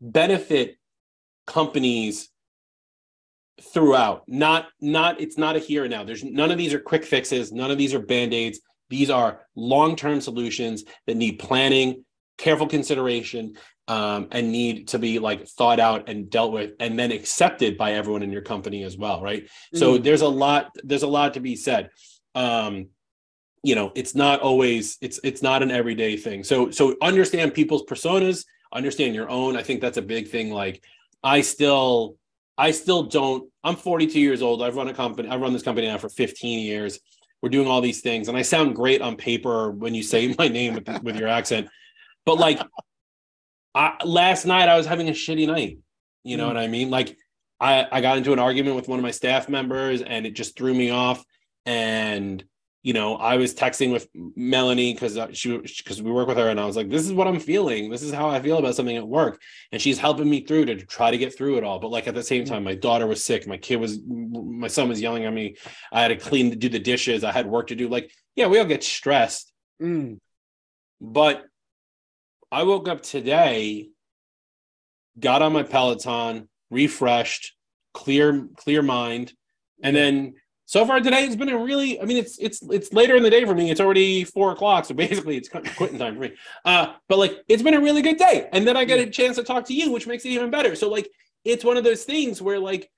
[0.00, 0.76] benefit
[1.46, 2.28] companies
[3.60, 4.22] throughout.
[4.28, 6.04] Not not it's not a here and now.
[6.04, 7.52] There's none of these are quick fixes.
[7.52, 8.60] None of these are band-aids.
[8.90, 12.04] These are long-term solutions that need planning,
[12.36, 13.54] careful consideration,
[13.88, 17.92] um, and need to be like thought out and dealt with and then accepted by
[17.92, 19.78] everyone in your company as well right mm-hmm.
[19.78, 21.90] so there's a lot there's a lot to be said
[22.34, 22.86] um
[23.62, 26.44] you know it's not always it's it's not an everyday thing.
[26.44, 29.56] So so understand people's personas understand your own.
[29.56, 30.50] I think that's a big thing.
[30.50, 30.82] Like
[31.22, 32.16] i still
[32.58, 34.62] i still don't i'm 42 years old.
[34.62, 36.98] I've run a company i've run this company now for 15 years.
[37.40, 38.28] We're doing all these things.
[38.28, 41.68] And i sound great on paper when you say my name with, with your accent.
[42.26, 42.60] But like
[43.74, 45.78] I, last night i was having a shitty night.
[46.24, 46.54] You know mm.
[46.54, 46.90] what i mean?
[46.90, 47.16] Like
[47.60, 50.58] I, I got into an argument with one of my staff members and it just
[50.58, 51.24] threw me off
[51.66, 52.44] and
[52.82, 56.48] you know i was texting with melanie because uh, she because we work with her
[56.48, 57.90] and i was like this is what i'm feeling.
[57.90, 59.40] This is how i feel about something at work.
[59.70, 61.78] And she's helping me through to try to get through it all.
[61.78, 63.46] But like at the same time my daughter was sick.
[63.46, 65.56] My kid was my son was yelling at me.
[65.92, 67.24] I had to clean do the dishes.
[67.24, 67.88] I had work to do.
[67.88, 69.52] Like yeah we all get stressed.
[69.80, 70.18] Mm.
[71.00, 71.44] but
[72.52, 73.88] i woke up today
[75.18, 77.56] got on my peloton refreshed
[77.92, 79.32] clear clear mind
[79.82, 80.34] and then
[80.72, 83.28] so far today it's been a really i mean it's it's it's later in the
[83.28, 83.70] day for me.
[83.70, 84.86] It's already four o'clock.
[84.86, 86.32] So basically it's quitting time for me.
[86.64, 88.48] Uh but like it's been a really good day.
[88.52, 90.74] And then i get a chance to talk to you which makes it even better.
[90.74, 91.10] So like
[91.44, 92.90] it's one of those things where like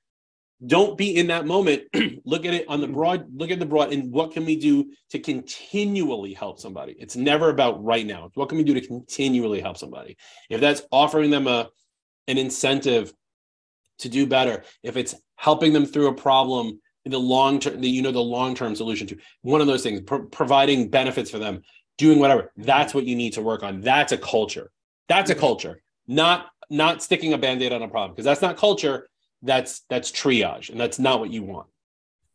[0.64, 1.82] don't be in that moment.
[2.24, 4.92] Look at it on the broad look at the broad and what can we do
[5.10, 6.94] to continually help somebody?
[6.96, 8.30] It's never about right now.
[8.34, 10.16] What can we do to continually help somebody?
[10.48, 11.68] If that's offering them a
[12.28, 13.12] an incentive
[13.98, 18.02] to do better if it's helping them through a problem the long term, the, you
[18.02, 21.62] know, the long term solution to one of those things, pro- providing benefits for them,
[21.98, 22.52] doing whatever.
[22.56, 23.80] That's what you need to work on.
[23.80, 24.70] That's a culture.
[25.08, 25.82] That's a culture.
[26.06, 29.08] Not not sticking a band-aid on a problem because that's not culture.
[29.42, 31.68] That's that's triage, and that's not what you want.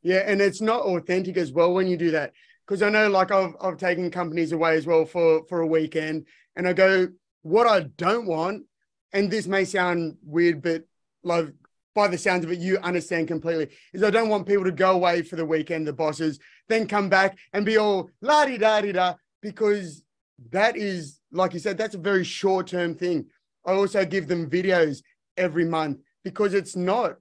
[0.02, 2.34] Yeah, and it's not authentic as well when you do that.
[2.66, 6.28] Because I know, like I've I've taken companies away as well for for a weekend,
[6.56, 7.08] and I go,
[7.42, 8.66] what I don't want,
[9.12, 10.84] and this may sound weird, but
[11.24, 11.48] like
[11.96, 13.70] by the sounds of it, you understand completely.
[13.94, 17.10] Is I don't want people to go away for the weekend, the bosses, then come
[17.10, 20.04] back and be all la di da di da, because
[20.52, 23.26] that is, like you said, that's a very short term thing.
[23.66, 25.02] I also give them videos
[25.38, 27.18] every month because it's not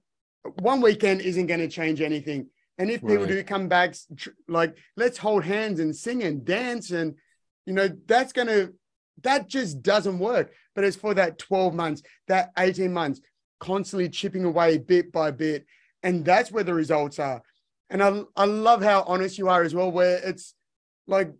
[0.59, 2.47] one weekend isn't going to change anything.
[2.77, 3.27] And if people right.
[3.27, 3.95] do come back,
[4.47, 7.15] like let's hold hands and sing and dance, and
[7.65, 8.73] you know, that's going to,
[9.21, 10.53] that just doesn't work.
[10.75, 13.19] But it's for that 12 months, that 18 months,
[13.59, 15.65] constantly chipping away bit by bit.
[16.03, 17.41] And that's where the results are.
[17.89, 20.53] And I, I love how honest you are as well, where it's
[21.07, 21.31] like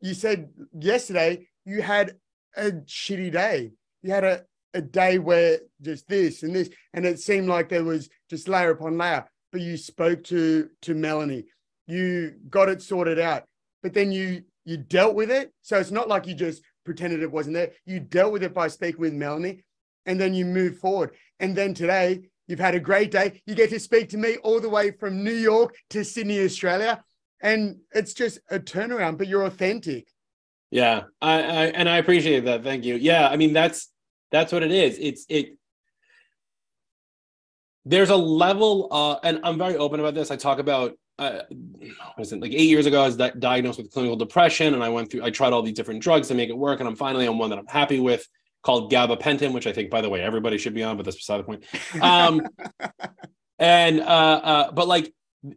[0.00, 2.16] you said yesterday, you had
[2.56, 3.72] a shitty day.
[4.02, 4.42] You had a,
[4.74, 8.70] a day where just this and this, and it seemed like there was just layer
[8.70, 9.24] upon layer.
[9.52, 11.44] But you spoke to to Melanie,
[11.86, 13.44] you got it sorted out,
[13.82, 15.52] but then you you dealt with it.
[15.62, 17.72] So it's not like you just pretended it wasn't there.
[17.84, 19.62] You dealt with it by speaking with Melanie,
[20.06, 21.14] and then you move forward.
[21.40, 23.40] And then today, you've had a great day.
[23.46, 27.02] You get to speak to me all the way from New York to Sydney, Australia.
[27.40, 30.08] And it's just a turnaround, but you're authentic.
[30.70, 32.62] Yeah, I, I and I appreciate that.
[32.62, 32.94] Thank you.
[32.94, 33.90] Yeah, I mean that's
[34.30, 34.96] that's what it is.
[34.98, 35.58] It's it.
[37.84, 40.30] There's a level, uh, and I'm very open about this.
[40.30, 43.02] I talk about uh, it like eight years ago?
[43.02, 45.24] I was di- diagnosed with clinical depression, and I went through.
[45.24, 47.50] I tried all these different drugs to make it work, and I'm finally on one
[47.50, 48.26] that I'm happy with
[48.62, 51.38] called gabapentin, which I think, by the way, everybody should be on, but that's beside
[51.38, 51.64] the point.
[52.00, 52.42] Um,
[53.58, 55.12] and uh, uh, but like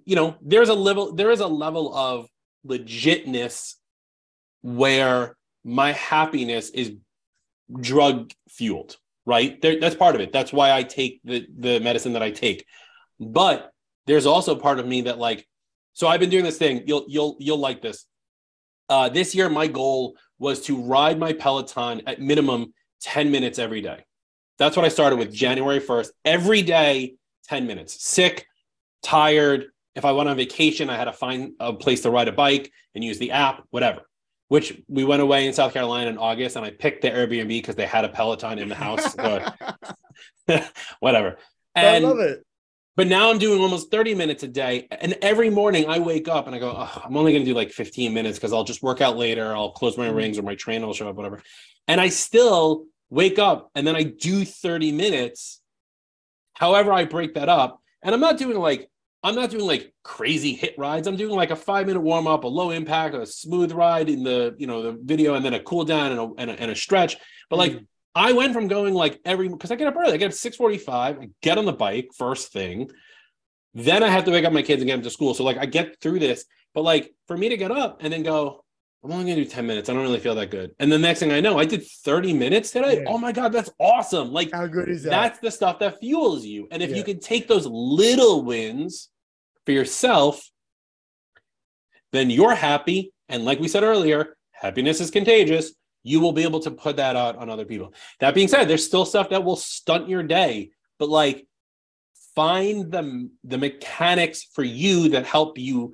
[0.06, 2.28] you know, there's a level, there is a level of
[2.66, 3.76] legitness
[4.62, 6.94] where my happiness is
[7.80, 9.62] drug fueled, right?
[9.62, 10.32] There, that's part of it.
[10.32, 12.66] That's why I take the the medicine that I take.
[13.20, 13.72] But
[14.08, 15.48] there's also part of me that like,
[15.94, 16.84] so I've been doing this thing.
[16.86, 18.06] You'll you'll you'll like this.
[18.90, 22.74] Uh, this year, my goal was to ride my Peloton at minimum
[23.06, 24.04] 10 minutes every day.
[24.58, 26.10] That's what I started with January 1st.
[26.26, 27.16] Every day,
[27.48, 28.04] 10 minutes.
[28.04, 28.48] Sick,
[29.04, 29.68] tired.
[29.94, 32.72] If I went on vacation, I had to find a place to ride a bike
[32.96, 34.02] and use the app, whatever.
[34.48, 37.76] Which we went away in South Carolina in August and I picked the Airbnb because
[37.76, 39.16] they had a Peloton in the house.
[40.48, 40.60] So
[41.00, 41.38] whatever.
[41.74, 42.46] And, I love it.
[42.96, 44.88] But now I'm doing almost 30 minutes a day.
[44.92, 47.56] And every morning I wake up and I go, oh, I'm only going to do
[47.56, 49.56] like 15 minutes because I'll just work out later.
[49.56, 50.16] I'll close my mm-hmm.
[50.16, 51.42] rings or my trainer will show up, whatever.
[51.88, 55.62] And I still wake up and then I do 30 minutes.
[56.54, 57.80] However, I break that up.
[58.02, 58.90] And I'm not doing like
[59.24, 61.08] I'm not doing like crazy hit rides.
[61.08, 64.24] I'm doing like a five minute warm up, a low impact, a smooth ride in
[64.24, 66.70] the you know the video, and then a cool down and a, and a, and
[66.70, 67.18] a stretch.
[67.50, 67.88] But like mm.
[68.14, 70.14] I went from going like every because I get up early.
[70.14, 71.18] I get up six forty five.
[71.20, 72.92] I get on the bike first thing.
[73.74, 75.34] Then I have to wake up my kids and get them to school.
[75.34, 78.22] So like I get through this, but like for me to get up and then
[78.22, 78.64] go,
[79.06, 79.88] I'm only gonna do 10 minutes.
[79.88, 80.72] I don't really feel that good.
[80.80, 83.04] And the next thing I know, I did 30 minutes today.
[83.04, 83.10] Yeah.
[83.10, 84.32] Oh my god, that's awesome.
[84.32, 85.12] Like how good is that?
[85.12, 86.68] That's the stuff that fuels you.
[86.72, 86.96] And if yeah.
[86.96, 89.10] you can take those little wins
[89.64, 90.50] for yourself,
[92.14, 93.14] then you're happy.
[93.30, 95.74] And like we said earlier, happiness is contagious.
[96.02, 97.94] You will be able to put that out on other people.
[98.22, 101.46] That being said, there's still stuff that will stunt your day, but like
[102.36, 105.94] find the, the mechanics for you that help you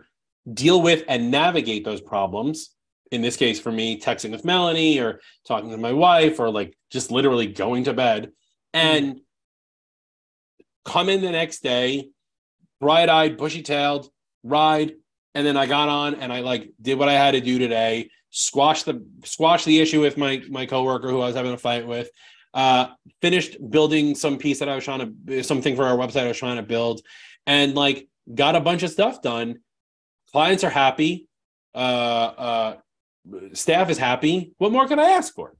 [0.53, 2.71] deal with and navigate those problems.
[3.11, 6.77] In this case, for me, texting with Melanie or talking to my wife or like
[6.89, 8.31] just literally going to bed
[8.73, 9.19] and
[10.85, 12.09] come in the next day
[12.81, 14.09] bright eyed, bushy tailed,
[14.43, 14.93] ride.
[15.33, 18.09] And then I got on and I like did what I had to do today,
[18.31, 21.87] squash the squash the issue with my my coworker who I was having a fight
[21.87, 22.09] with.
[22.53, 22.87] Uh,
[23.21, 26.37] finished building some piece that I was trying to something for our website I was
[26.37, 27.01] trying to build,
[27.47, 29.59] and like got a bunch of stuff done.
[30.33, 31.29] Clients are happy.
[31.73, 32.77] Uh, uh,
[33.53, 34.53] staff is happy.
[34.57, 35.55] What more can I ask for?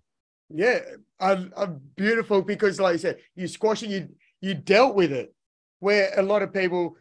[0.49, 0.79] Yeah,
[1.19, 3.89] I'm, I'm beautiful because, like I said, you squash it.
[3.89, 4.09] You
[4.41, 5.33] you dealt with it.
[5.79, 6.97] Where a lot of people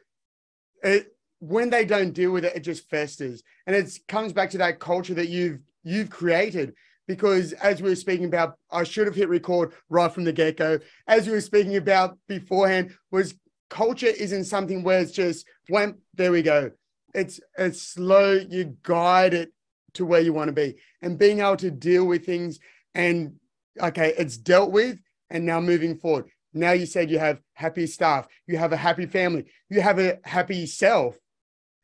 [0.83, 4.59] it, when they don't deal with it, it just festers, and it comes back to
[4.59, 6.75] that culture that you've you've created.
[7.09, 10.57] Because as we were speaking about, I should have hit record right from the get
[10.57, 10.79] go.
[11.09, 13.35] As we were speaking about beforehand, was
[13.69, 16.71] culture isn't something where it's just wham, there we go.
[17.15, 18.33] It's it's slow.
[18.33, 19.53] You guide it
[19.95, 22.59] to where you want to be, and being able to deal with things
[22.95, 23.35] and
[23.81, 25.01] okay, it's dealt with,
[25.31, 26.27] and now moving forward.
[26.53, 30.19] Now you said you have happy staff, you have a happy family, you have a
[30.25, 31.17] happy self,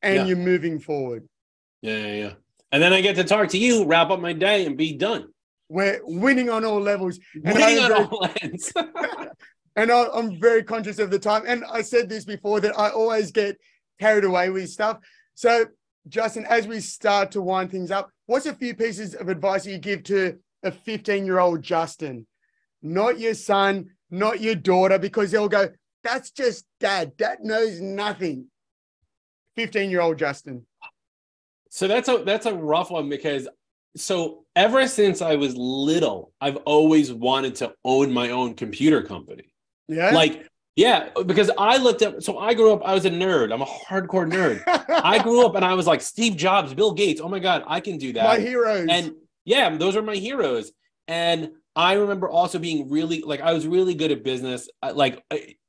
[0.03, 0.25] and yeah.
[0.25, 1.29] you're moving forward.
[1.83, 2.33] Yeah, yeah, yeah.
[2.73, 5.29] And then I get to talk to you, wrap up my day, and be done.
[5.69, 7.19] We're winning on all levels.
[7.35, 8.73] Winning on very, all ends.
[9.77, 11.45] and I, I'm very conscious of the time.
[11.47, 13.57] And I said this before that I always get
[14.01, 14.99] carried away with stuff.
[15.35, 15.67] So,
[16.09, 19.79] Justin, as we start to wind things up, what's a few pieces of advice you
[19.79, 22.27] give to a 15 year old Justin?
[22.83, 25.69] Not your son, not your daughter, because they'll go,
[26.05, 27.17] that's just dad.
[27.17, 28.47] Dad knows nothing.
[29.57, 30.67] 15 year old Justin.
[31.71, 33.49] So that's a that's a rough one because
[33.97, 39.51] so ever since I was little, I've always wanted to own my own computer company.
[39.89, 40.11] Yeah.
[40.11, 43.53] Like, yeah, because I looked up, so I grew up, I was a nerd.
[43.53, 44.63] I'm a hardcore nerd.
[44.89, 47.19] I grew up and I was like Steve Jobs, Bill Gates.
[47.21, 48.25] Oh my God, I can do that.
[48.25, 48.87] My heroes.
[48.91, 49.15] And
[49.47, 50.73] yeah, those are my heroes.
[51.09, 54.69] And I remember also being really like I was really good at business.
[54.83, 55.25] Like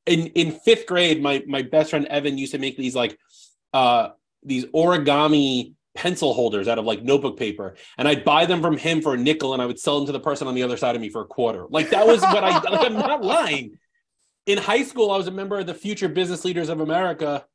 [0.05, 3.17] in in fifth grade, my my best friend Evan used to make these like
[3.73, 4.09] uh
[4.43, 9.01] these origami pencil holders out of like notebook paper and I'd buy them from him
[9.01, 10.95] for a nickel and I would sell them to the person on the other side
[10.95, 11.65] of me for a quarter.
[11.69, 13.77] Like that was what I like I'm not lying.
[14.47, 17.45] In high school I was a member of the Future Business Leaders of America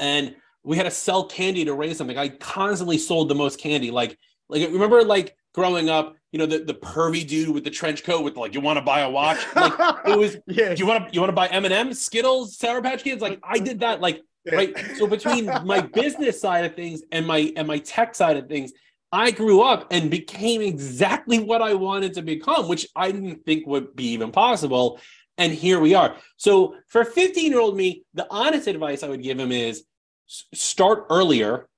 [0.00, 2.18] and we had to sell candy to raise something.
[2.18, 4.18] I constantly sold the most candy like
[4.48, 8.22] like remember like growing up, you know, the, the pervy dude with the trench coat
[8.22, 9.38] with like, you want to buy a watch?
[9.54, 9.72] Like
[10.06, 10.74] it was, yeah.
[10.76, 13.20] You want to you want to buy M and M's, Skittles, Sour Patch Kids?
[13.20, 14.00] Like I did that.
[14.00, 14.76] Like right.
[14.96, 18.72] So between my business side of things and my and my tech side of things,
[19.10, 23.66] I grew up and became exactly what I wanted to become, which I didn't think
[23.66, 25.00] would be even possible.
[25.38, 26.16] And here we are.
[26.36, 29.84] So for 15 year old me, the honest advice I would give him is
[30.26, 31.68] start earlier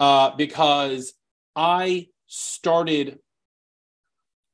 [0.00, 1.12] uh, because
[1.54, 3.18] I started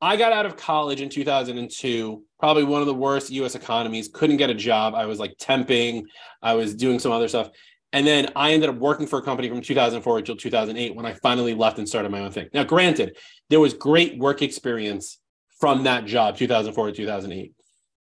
[0.01, 4.37] I got out of college in 2002, probably one of the worst US economies, couldn't
[4.37, 4.95] get a job.
[4.95, 6.03] I was like temping,
[6.43, 7.49] I was doing some other stuff.
[7.93, 11.15] And then I ended up working for a company from 2004 until 2008 when I
[11.15, 12.49] finally left and started my own thing.
[12.53, 13.17] Now, granted,
[13.49, 15.19] there was great work experience
[15.61, 17.56] from that job, 2004 to 2008.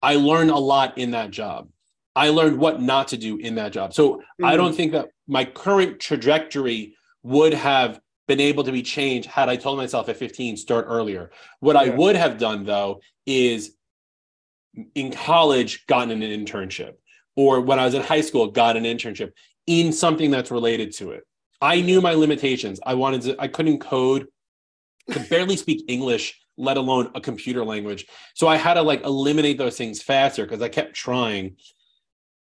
[0.01, 1.69] I learned a lot in that job.
[2.15, 3.93] I learned what not to do in that job.
[3.93, 4.45] So mm-hmm.
[4.45, 9.49] I don't think that my current trajectory would have been able to be changed had
[9.49, 11.31] I told myself at 15 start earlier.
[11.59, 11.93] What yeah.
[11.93, 13.75] I would have done though is
[14.95, 16.93] in college gotten an internship
[17.35, 19.31] or when I was in high school got an internship
[19.67, 21.25] in something that's related to it.
[21.61, 22.79] I knew my limitations.
[22.85, 24.27] I wanted to I couldn't code,
[25.09, 28.05] could barely speak English, let alone a computer language.
[28.33, 31.57] So I had to like eliminate those things faster because I kept trying.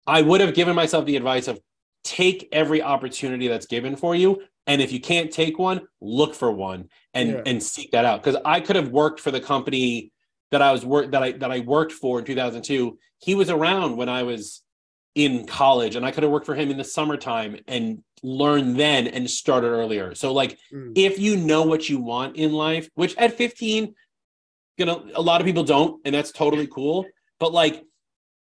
[0.05, 1.59] I would have given myself the advice of
[2.03, 6.51] take every opportunity that's given for you and if you can't take one, look for
[6.51, 7.41] one and yeah.
[7.45, 8.23] and seek that out.
[8.23, 10.11] Because I could have worked for the company
[10.51, 12.97] that I was work that I that I worked for in 2002.
[13.19, 14.61] He was around when I was
[15.15, 19.05] in college and I could have worked for him in the summertime and learned then
[19.07, 20.15] and start it earlier.
[20.15, 20.93] So like Mm.
[20.95, 23.93] if you know what you want in life, which at 15
[24.77, 27.05] you know a lot of people don't and that's totally cool,
[27.39, 27.83] but like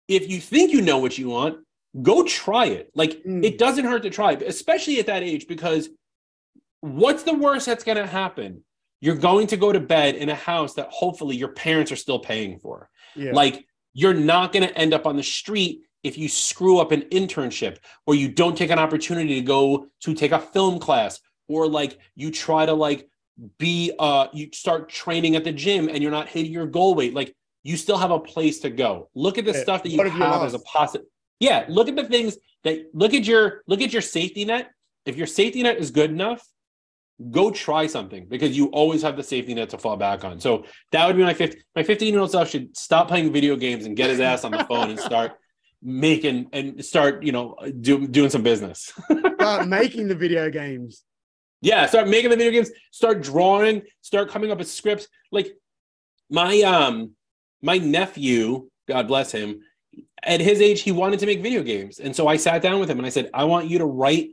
[0.08, 1.58] if you think you know what you want,
[2.02, 2.90] go try it.
[2.94, 3.44] Like Mm.
[3.44, 5.88] it doesn't hurt to try, especially at that age because
[6.80, 8.64] what's the worst that's going to happen?
[9.00, 12.18] You're going to go to bed in a house that hopefully your parents are still
[12.20, 12.88] paying for.
[13.16, 13.32] Yeah.
[13.32, 17.02] Like you're not going to end up on the street if you screw up an
[17.10, 21.66] internship or you don't take an opportunity to go to take a film class or
[21.68, 23.08] like you try to like
[23.58, 27.14] be uh you start training at the gym and you're not hitting your goal weight
[27.14, 27.34] like
[27.64, 29.08] you still have a place to go.
[29.14, 29.62] Look at the Yeah.
[29.62, 31.06] stuff that you What have as a positive
[31.40, 34.70] yeah look at the things that look at your look at your safety net.
[35.06, 36.46] If your safety net is good enough
[37.30, 40.40] go try something because you always have the safety net to fall back on.
[40.40, 43.54] So that would be my 15 my 15 year old self should stop playing video
[43.54, 45.32] games and get his ass on the phone and start
[45.82, 48.92] making and start you know do, doing some business
[49.34, 51.02] Start making the video games.
[51.60, 55.48] yeah start making the video games start drawing start coming up with scripts like
[56.30, 57.10] my um
[57.62, 59.60] my nephew god bless him
[60.22, 62.88] at his age he wanted to make video games and so i sat down with
[62.88, 64.30] him and i said i want you to write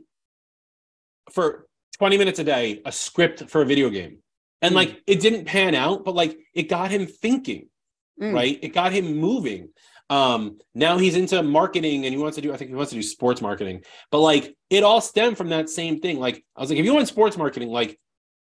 [1.32, 1.66] for
[1.98, 4.18] 20 minutes a day a script for a video game
[4.62, 4.76] and Hmm.
[4.76, 7.66] like it didn't pan out but like it got him thinking
[8.20, 8.34] Mm.
[8.34, 9.70] right it got him moving
[10.10, 12.96] um now he's into marketing and he wants to do i think he wants to
[12.96, 13.82] do sports marketing.
[14.10, 16.18] But like it all stemmed from that same thing.
[16.18, 17.98] Like i was like if you want sports marketing like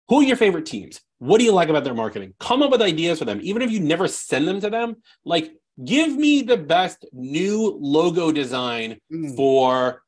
[0.10, 1.00] who are your favorite teams?
[1.20, 2.34] What do you like about their marketing?
[2.40, 4.98] Come up with ideas for them even if you never send them to them.
[5.24, 9.36] Like give me the best new logo design Mm.
[9.36, 10.02] for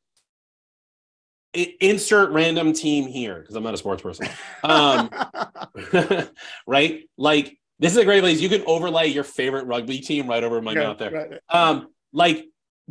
[1.80, 4.28] insert random team here because i'm not a sports person.
[4.64, 5.10] Um
[6.68, 7.04] right?
[7.18, 8.40] Like this is a great place.
[8.42, 11.12] You can overlay your favorite rugby team right over my Yeah, mouth there.
[11.12, 11.40] right.
[11.50, 12.46] um like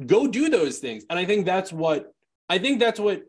[0.06, 1.04] go do those things.
[1.08, 2.12] And i think that's what
[2.48, 3.22] i think that's what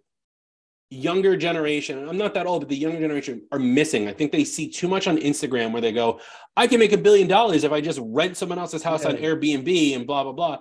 [0.91, 4.08] younger generation i'm not that old but the younger generation are missing.
[4.08, 6.20] I think they see too much on instagram where they go
[6.56, 9.96] i can make a billion dollars if i just rent someone else's house on airbnb
[9.96, 10.58] and blah blah blah.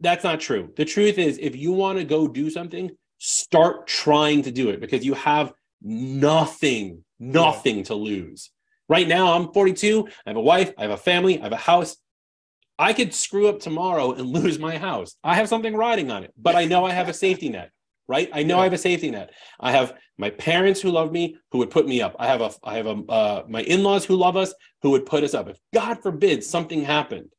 [0.00, 0.72] That's not true.
[0.76, 4.80] The truth is if you want to go do something start trying to do it
[4.80, 8.50] because you have nothing nothing to lose
[8.88, 11.56] right now i'm 42 i have a wife i have a family i have a
[11.56, 11.96] house
[12.78, 15.16] I could screw up tomorrow and lose my house.
[15.22, 17.70] I have something riding on it, but I know I have a safety net,
[18.08, 18.28] right?
[18.32, 19.32] I know I have a safety net.
[19.60, 22.16] I have my parents who love me who would put me up.
[22.18, 25.24] I have a I have a uh, my in-laws who love us who would put
[25.24, 25.48] us up.
[25.48, 27.30] If God forbid something happened,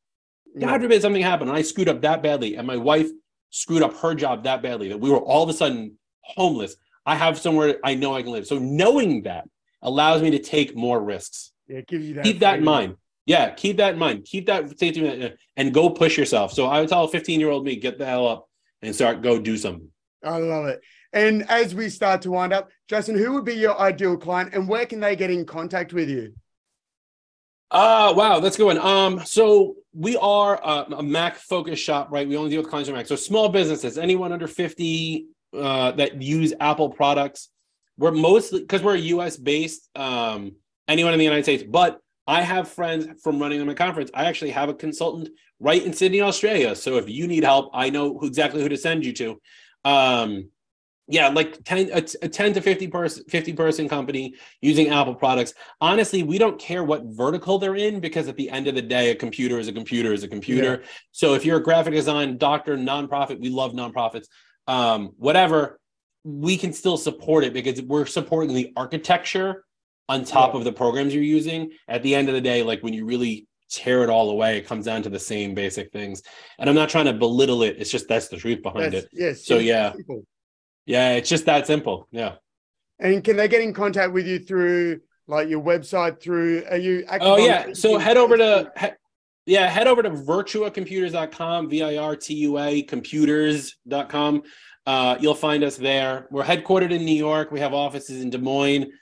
[0.58, 3.08] God forbid something happened and I screwed up that badly and my wife
[3.50, 6.76] screwed up her job that badly that we were all of a sudden homeless.
[7.04, 8.46] I have somewhere I know I can live.
[8.46, 9.48] So knowing that
[9.82, 12.24] allows me to take more risks Yeah, it gives you that.
[12.24, 12.96] keep that in mind.
[13.26, 14.24] Yeah, keep that in mind.
[14.24, 16.52] Keep that safety net and go push yourself.
[16.52, 18.48] So I would tell a 15 year old me, get the hell up
[18.82, 19.88] and start go do something.
[20.24, 20.80] I love it.
[21.12, 24.68] And as we start to wind up, Justin, who would be your ideal client and
[24.68, 26.34] where can they get in contact with you?
[27.70, 28.78] Uh wow, that's a good one.
[28.78, 32.28] Um, so we are a, a Mac focused shop, right?
[32.28, 33.06] We only deal with clients with Mac.
[33.06, 37.48] So small businesses, anyone under 50 uh, that use Apple products.
[37.98, 40.52] We're mostly because we're a US based, um,
[40.88, 44.10] anyone in the United States, but I have friends from running my conference.
[44.12, 45.28] I actually have a consultant
[45.60, 46.74] right in Sydney, Australia.
[46.74, 49.40] So if you need help, I know who, exactly who to send you to.
[49.84, 50.50] Um,
[51.08, 55.54] yeah, like 10, a, a 10 to 50 person, 50 person company using Apple products.
[55.80, 59.10] Honestly, we don't care what vertical they're in because at the end of the day,
[59.10, 60.82] a computer is a computer is a computer.
[61.12, 64.26] So if you're a graphic design doctor, nonprofit, we love nonprofits,
[64.66, 65.78] um, whatever,
[66.26, 69.64] we can still support it because we're supporting the architecture
[70.08, 70.58] on top Yeah.
[70.58, 71.70] of the programs you're using.
[71.86, 74.66] At the end of the day, like when you really tear it all away, it
[74.66, 76.22] comes down to the same basic things.
[76.58, 77.76] And I'm not trying to belittle it.
[77.78, 79.08] It's just that's the truth behind Yes, it.
[79.12, 79.46] yes.
[79.46, 79.92] So, yeah.
[79.92, 80.24] simple.
[80.84, 82.08] Yeah, it's just that simple.
[82.10, 82.34] Yeah.
[82.98, 86.20] And can they get in contact with you through like your website?
[86.20, 87.04] Through are you?
[87.20, 87.72] Oh yeah.
[87.72, 88.86] So head over to he-
[89.52, 94.42] yeah, head over to virtuacomputers.com, V-I-R-T-U-A computers.com.
[94.86, 96.28] Uh, you'll find us there.
[96.30, 97.50] We're headquartered in New York.
[97.50, 98.92] We have offices in Des Moines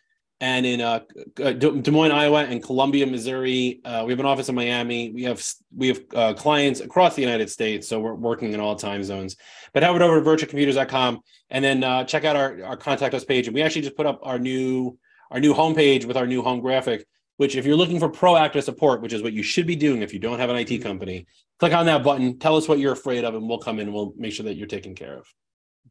[0.40, 1.00] and in uh,
[1.42, 3.80] uh, Des Moines, Iowa, and Columbia, Missouri.
[3.84, 5.10] Uh, we have an office in Miami.
[5.10, 5.42] We have
[5.74, 9.36] we have uh, clients across the United States, so we're working in all time zones.
[9.72, 11.20] But head over to virtuacomputers.com
[11.50, 13.46] and then uh, check out our, our contact us page.
[13.46, 14.98] And we actually just put up our new
[15.30, 17.06] our new homepage with our new home graphic.
[17.36, 20.12] Which, if you're looking for proactive support, which is what you should be doing if
[20.12, 21.26] you don't have an IT company,
[21.58, 22.38] click on that button.
[22.38, 23.88] Tell us what you're afraid of, and we'll come in.
[23.88, 25.26] and We'll make sure that you're taken care of.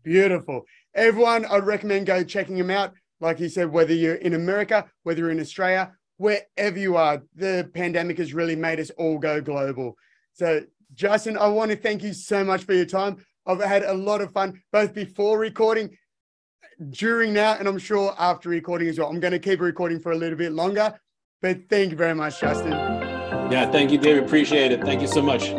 [0.04, 0.66] Beautiful.
[0.94, 2.94] Everyone, I'd recommend go checking him out.
[3.20, 7.70] Like he said, whether you're in America, whether you're in Australia, wherever you are, the
[7.74, 9.96] pandemic has really made us all go global.
[10.34, 10.62] So,
[10.94, 13.18] Justin, I want to thank you so much for your time.
[13.46, 15.98] I've had a lot of fun both before recording,
[16.90, 19.10] during now, and I'm sure after recording as well.
[19.10, 21.00] I'm going to keep recording for a little bit longer,
[21.42, 22.72] but thank you very much, Justin.
[22.72, 24.24] Yeah, thank you, David.
[24.24, 24.82] Appreciate it.
[24.84, 25.54] Thank you so much.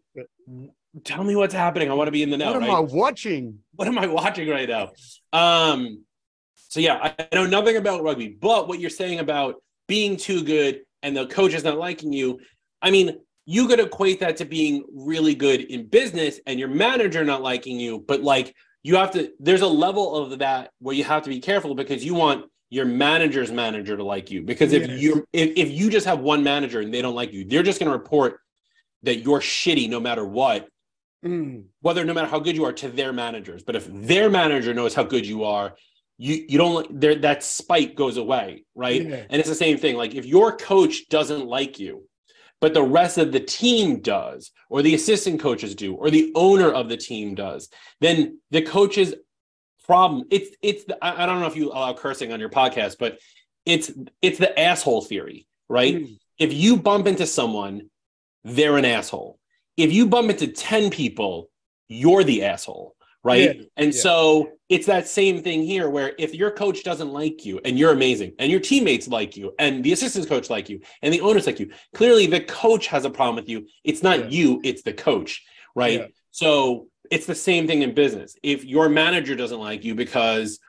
[1.04, 1.92] "Tell me what's happening.
[1.92, 2.78] I want to be in the know." What am right?
[2.78, 3.60] I watching?
[3.76, 4.92] what am I watching right now?
[5.34, 6.04] Um,
[6.56, 9.56] so yeah, I know nothing about rugby, but what you're saying about
[9.88, 12.40] being too good and the coach is not liking you,
[12.82, 17.24] I mean, you could equate that to being really good in business and your manager
[17.24, 21.04] not liking you, but like you have to, there's a level of that where you
[21.04, 24.42] have to be careful because you want your manager's manager to like you.
[24.42, 25.00] Because if Yes.
[25.02, 27.80] you if, if you just have one manager and they don't like you, they're just
[27.80, 28.40] going to report
[29.04, 30.68] that you're shitty no matter what
[31.24, 31.64] Mm.
[31.82, 34.94] whether no matter how good you are to their managers but if their manager knows
[34.94, 35.74] how good you are
[36.20, 39.24] you you don't there that spite goes away right Yeah.
[39.32, 42.08] and it's the same thing like if your coach doesn't like you
[42.62, 46.70] but the rest of the team does or the assistant coaches do or the owner
[46.72, 47.70] of the team does
[48.02, 49.16] then the coach's
[49.86, 50.26] problem.
[50.32, 53.20] It's it's the, I, I don't know if you allow cursing on your podcast but
[53.66, 55.96] it's it's the asshole theory right?
[55.96, 56.18] Mm.
[56.38, 57.90] if you bump into someone
[58.44, 59.40] they're an asshole.
[59.76, 61.50] If you bump into 10 people
[61.88, 63.58] you're the asshole right?
[63.58, 64.02] Yeah, and yeah.
[64.02, 67.92] so it's that same thing here where if your coach doesn't like you and you're
[67.92, 71.48] amazing and your teammates like you and the assistant coach like you and the owners
[71.48, 73.68] like you clearly the coach has a problem with you.
[73.84, 74.30] It's not Yeah.
[74.30, 75.44] you it's the coach
[75.76, 76.14] right?
[76.32, 80.60] So it's the same thing in business if your manager doesn't like you because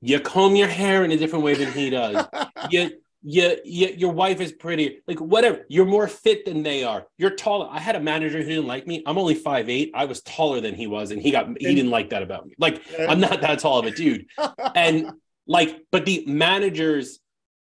[0.00, 2.26] you comb your hair in a different way than he does
[2.70, 2.90] you,
[3.22, 5.66] you, you, your wife is pretty, like whatever.
[5.68, 7.06] You're more fit than they are.
[7.18, 7.68] You're taller.
[7.70, 9.02] I had a manager who didn't like me.
[9.06, 9.90] I'm only five eight.
[9.94, 12.54] I was taller than he was, and he got he didn't like that about me.
[12.58, 14.26] Like I'm not that tall of a dude.
[14.74, 15.12] And
[15.46, 17.18] like, but the managers,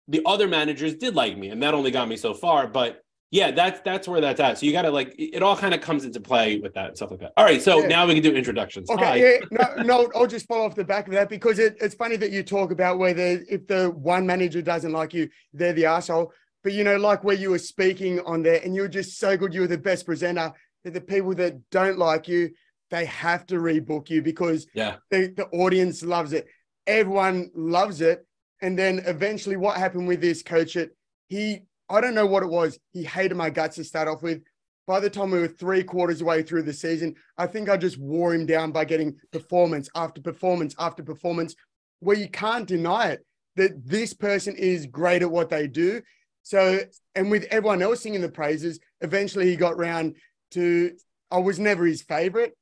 [0.09, 2.67] the other managers did like me, and that only got me so far.
[2.67, 3.01] But
[3.35, 4.59] yeah, that's that's where that's at.
[4.59, 6.97] So you got to like, it all kind of comes into play with that and
[6.97, 7.33] stuff like that.
[7.37, 7.89] All right, so Yeah.
[7.89, 8.89] now we can do introductions.
[8.89, 11.97] Okay, yeah, no, no, I'll just follow off the back of that because it, it's
[11.97, 15.85] funny that you talk about whether if the one manager doesn't like you, they're the
[15.87, 16.33] asshole.
[16.63, 19.37] But you know, like where you were speaking on there, and you were just so
[19.37, 20.53] good, you were the best presenter.
[20.85, 22.51] That the people that don't like you,
[22.93, 24.97] they have to rebook you because Yeah.
[25.11, 26.47] the, the audience loves it.
[26.87, 28.25] Everyone loves it.
[28.63, 30.77] And then eventually, what happened with this coach?
[30.77, 30.97] It
[31.29, 32.79] he, I don't know what it was.
[32.93, 34.43] He hated my guts to start off with.
[34.87, 37.99] By the time we were three quarters away through the season, I think I just
[37.99, 41.55] wore him down by getting performance after performance after performance,
[42.01, 43.25] where you can't deny it
[43.57, 46.03] that this person is great at what they do.
[46.43, 46.81] So,
[47.15, 50.17] and with everyone else singing the praises, eventually he got round
[50.51, 50.93] to
[51.31, 52.57] I was never his favorite,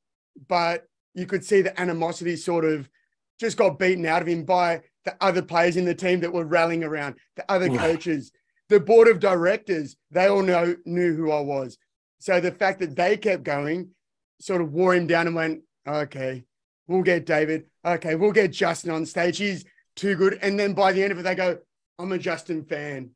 [0.49, 2.89] but you could see the animosity sort of
[3.39, 6.45] just got beaten out of him by the other players in the team that were
[6.45, 8.31] rallying around, the other coaches,
[8.73, 9.97] the board of directors.
[10.11, 11.77] They all know knew who I was.
[12.21, 13.91] So the fact that they kept going
[14.41, 16.45] sort of wore him down and went, okay,
[16.89, 17.67] we'll get David.
[17.85, 19.37] Okay, we'll get Justin on stage.
[19.37, 19.65] He's
[19.95, 20.39] too good.
[20.41, 21.59] And then by the end of it, they go,
[21.99, 23.11] I'm a Justin fan.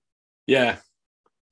[0.47, 0.77] Yeah.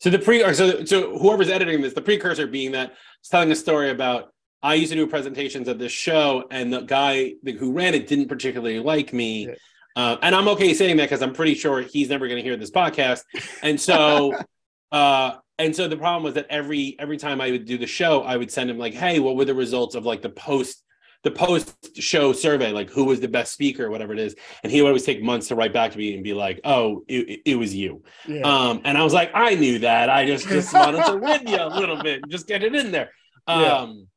[0.01, 3.57] So the pre so so whoever's editing this, the precursor being that it's telling a
[3.57, 7.95] story about I used to do presentations at this show, and the guy who ran
[7.95, 9.47] it didn't particularly like me.
[9.47, 9.55] Yeah.
[9.97, 12.57] Uh, and I'm okay saying that because I'm pretty sure he's never going to hear
[12.57, 13.23] this podcast.
[13.63, 14.35] And so,
[14.93, 18.23] uh, and so the problem was that every every time I would do the show,
[18.23, 20.83] I would send him like, "Hey, what were the results of like the post
[21.23, 22.73] the post show survey?
[22.73, 24.35] Like, who was the best speaker, whatever it is?"
[24.65, 27.05] And he would always take months to write back to me and be like, "Oh,
[27.07, 28.41] it, it- was you." Yeah.
[28.43, 30.11] Um, and I was like, I knew that.
[30.11, 33.11] I just just wanted to win you a little bit, just get it in there.
[33.47, 33.77] Yeah.
[33.79, 34.09] Um,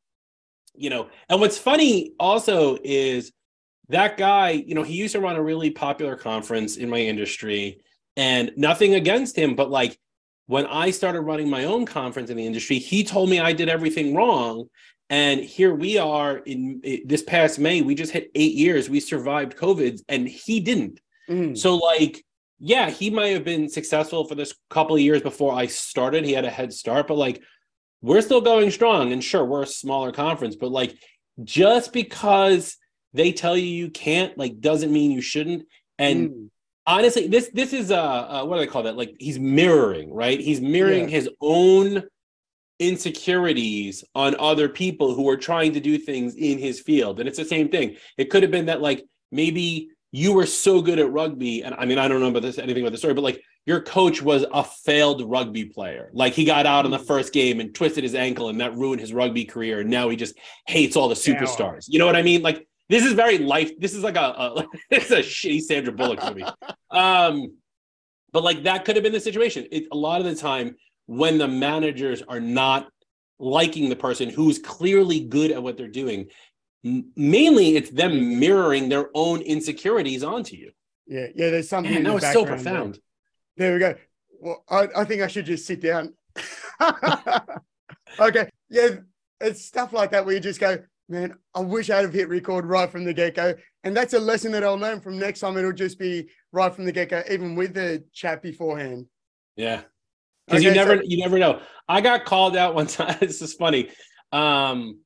[0.76, 3.32] you know, and what's funny also is
[3.90, 7.80] that guy, you know, he used to run a really popular conference in my industry,
[8.16, 9.98] and nothing against him, but like
[10.48, 13.70] when I started running my own conference in the industry, he told me I did
[13.70, 14.70] everything wrong.
[15.10, 18.90] And here we are in i- this past May, we just hit eight years.
[18.90, 21.00] We survived COVID, and he didn't.
[21.30, 21.58] Mm.
[21.58, 22.26] So like,
[22.60, 26.26] yeah, he might have been successful for this couple of years before I started.
[26.26, 27.42] He had a head start, but like
[28.02, 29.12] we're still going strong.
[29.12, 30.98] And sure, we're a smaller conference, but like
[31.44, 32.78] just because
[33.18, 35.66] they tell you you can't, like doesn't mean you shouldn't.
[36.00, 36.50] And Mm.
[36.86, 38.96] honestly, this this is uh, uh what do they call that?
[38.98, 40.40] Like he's mirroring, right?
[40.40, 41.18] He's mirroring Yeah.
[41.18, 42.04] his own
[42.80, 47.20] insecurities on other people who are trying to do things in his field.
[47.20, 47.98] And it's the same thing.
[48.18, 51.86] It could have been that like maybe you were so good at rugby, and I
[51.86, 54.46] mean I don't know about this anything about the story, but like your coach was
[54.54, 56.10] a failed rugby player.
[56.14, 59.02] Like he got out in the first game and twisted his ankle, and that ruined
[59.02, 59.82] his rugby career.
[59.82, 60.36] And now he just
[60.68, 61.86] hates all the superstars.
[61.90, 62.42] You know what I mean?
[62.42, 63.72] Like this is very life.
[63.80, 66.46] This is like a, a it's a shitty Sandra Bullock movie.
[66.92, 67.58] Um,
[68.32, 69.68] but like that could have been the situation.
[69.72, 70.76] It, a lot of the time
[71.06, 72.90] when the managers are not
[73.40, 76.28] liking the person who's clearly good at what they're doing,
[76.84, 80.72] m- mainly it's them mirroring their own insecurities onto you.
[81.08, 81.52] Yeah, yeah.
[81.52, 81.92] There's something.
[81.92, 82.74] Man, in that the was so background there.
[82.74, 83.00] profound.
[83.58, 83.96] There we go.
[84.40, 86.14] Well, I, I think I should just sit down.
[88.20, 88.50] okay.
[88.70, 88.90] Yeah,
[89.42, 90.78] it's stuff like that where you just go,
[91.10, 93.54] man, I wish I'd have hit record right from the get go.
[93.84, 95.58] And that's a lesson that I'll learn from next time.
[95.58, 99.06] It'll just be right from the get go, even with the chat beforehand.
[99.56, 99.82] Yeah.
[100.48, 101.62] Because you never so- you never know.
[101.88, 103.18] I got called out one time.
[103.20, 103.90] this is funny.
[104.32, 105.00] Um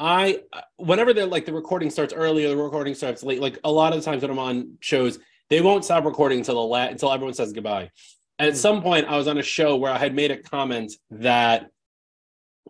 [0.00, 0.40] I
[0.76, 3.92] whenever they're like the recording starts early or the recording starts late, like a lot
[3.92, 5.18] of the times when I'm on shows,
[5.50, 7.90] they won't stop recording until the la- until everyone says goodbye.
[8.38, 8.58] And at Mm.
[8.58, 11.70] some point I was on a show where I had made a comment that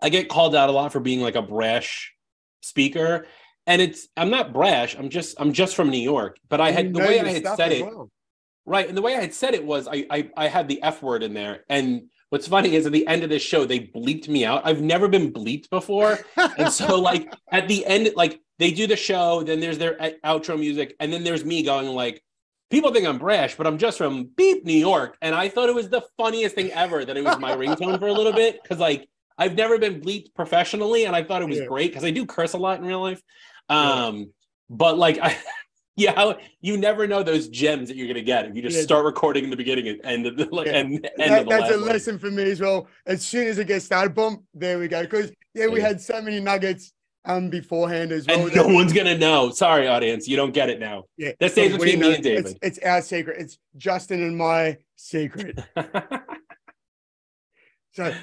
[0.00, 2.14] I get called out a lot for being like a brash
[2.62, 3.26] speaker.
[3.66, 6.38] And it's I'm not brash, I'm just I'm just from New York.
[6.48, 8.10] But I You had the way I had said it, well.
[8.64, 8.88] Right.
[8.88, 11.22] And the way I had said it was I, I I had the F word
[11.22, 11.64] in there.
[11.68, 14.62] And what's funny is at the end of this show, they bleeped me out.
[14.64, 16.18] I've never been bleeped before.
[16.58, 20.10] And so like at the end, like they do the show, then there's their uh,
[20.24, 22.22] outro music, and then there's me going like,
[22.70, 25.16] people think I'm brash, but I'm just from beep New York.
[25.22, 28.08] And I thought it was the funniest thing ever that it was my ringtone for
[28.08, 28.60] a little bit.
[28.64, 31.66] Cause like I've never been bleeped professionally, and I thought it was Yeah.
[31.66, 33.22] great because I do curse a lot in real life.
[33.70, 34.06] Yeah.
[34.06, 34.32] Um,
[34.68, 35.36] but like I
[35.96, 38.82] yeah, you never know those gems that you're gonna get if you just Yeah.
[38.82, 40.78] start recording in the beginning and end of the like Yeah.
[40.78, 41.86] and end That- of the that's a one.
[41.88, 42.88] lesson for me as well.
[43.06, 45.02] As soon as it gets started, boom, there we go.
[45.02, 45.88] Because yeah, we Yeah.
[45.88, 46.92] had so many nuggets
[47.24, 48.46] um beforehand as well.
[48.46, 49.50] And no one's gonna know.
[49.50, 51.04] Sorry, audience, you don't get it now.
[51.16, 52.58] yeah, that stays between me and It's, David.
[52.62, 53.40] it's our secret.
[53.40, 55.58] It's Justin and my secret.
[57.92, 58.14] So